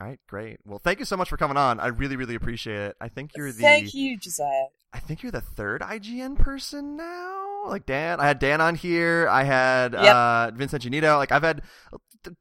[0.00, 0.58] All right, great.
[0.64, 1.80] Well, thank you so much for coming on.
[1.80, 2.96] I really, really appreciate it.
[3.00, 4.66] I think you're the Thank you, Josiah.
[4.92, 7.64] I think you're the third IGN person now.
[7.66, 9.28] Like Dan, I had Dan on here.
[9.30, 10.02] I had Yep.
[10.16, 11.16] uh, Vincent Ingenito.
[11.18, 11.62] Like I've had.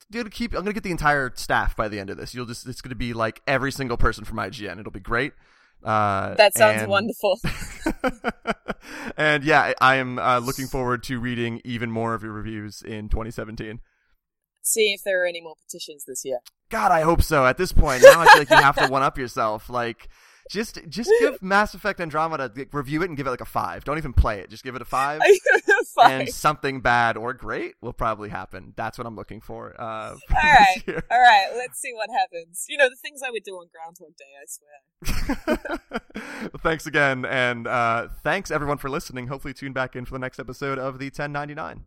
[0.09, 0.53] Dude, keep.
[0.53, 2.33] I'm gonna get the entire staff by the end of this.
[2.33, 2.67] You'll just.
[2.67, 4.79] It's gonna be like every single person from IGN.
[4.79, 5.33] It'll be great.
[5.83, 7.39] Uh, That sounds and- wonderful.
[9.17, 12.81] and yeah, I I am uh, looking forward to reading even more of your reviews
[12.81, 13.79] in 2017.
[14.63, 16.37] See if there are any more petitions this year.
[16.69, 17.45] God, I hope so.
[17.45, 19.69] At this point, now I feel like you have to one up yourself.
[19.69, 20.07] Like,
[20.51, 23.85] just just give Mass Effect Andromeda like, review it and give it like a five.
[23.85, 24.49] Don't even play it.
[24.49, 25.21] Just give it a five.
[25.95, 26.21] Fine.
[26.21, 28.73] And something bad or great will probably happen.
[28.75, 29.75] That's what I'm looking for.
[29.79, 31.03] Uh, for all right, year.
[31.09, 31.47] all right.
[31.55, 32.65] let's see what happens.
[32.69, 35.79] You know, the things I would do on Groundhog Day, I swear.
[36.53, 39.27] well, thanks again, and uh, thanks everyone for listening.
[39.27, 41.85] Hopefully, tune back in for the next episode of the 1099.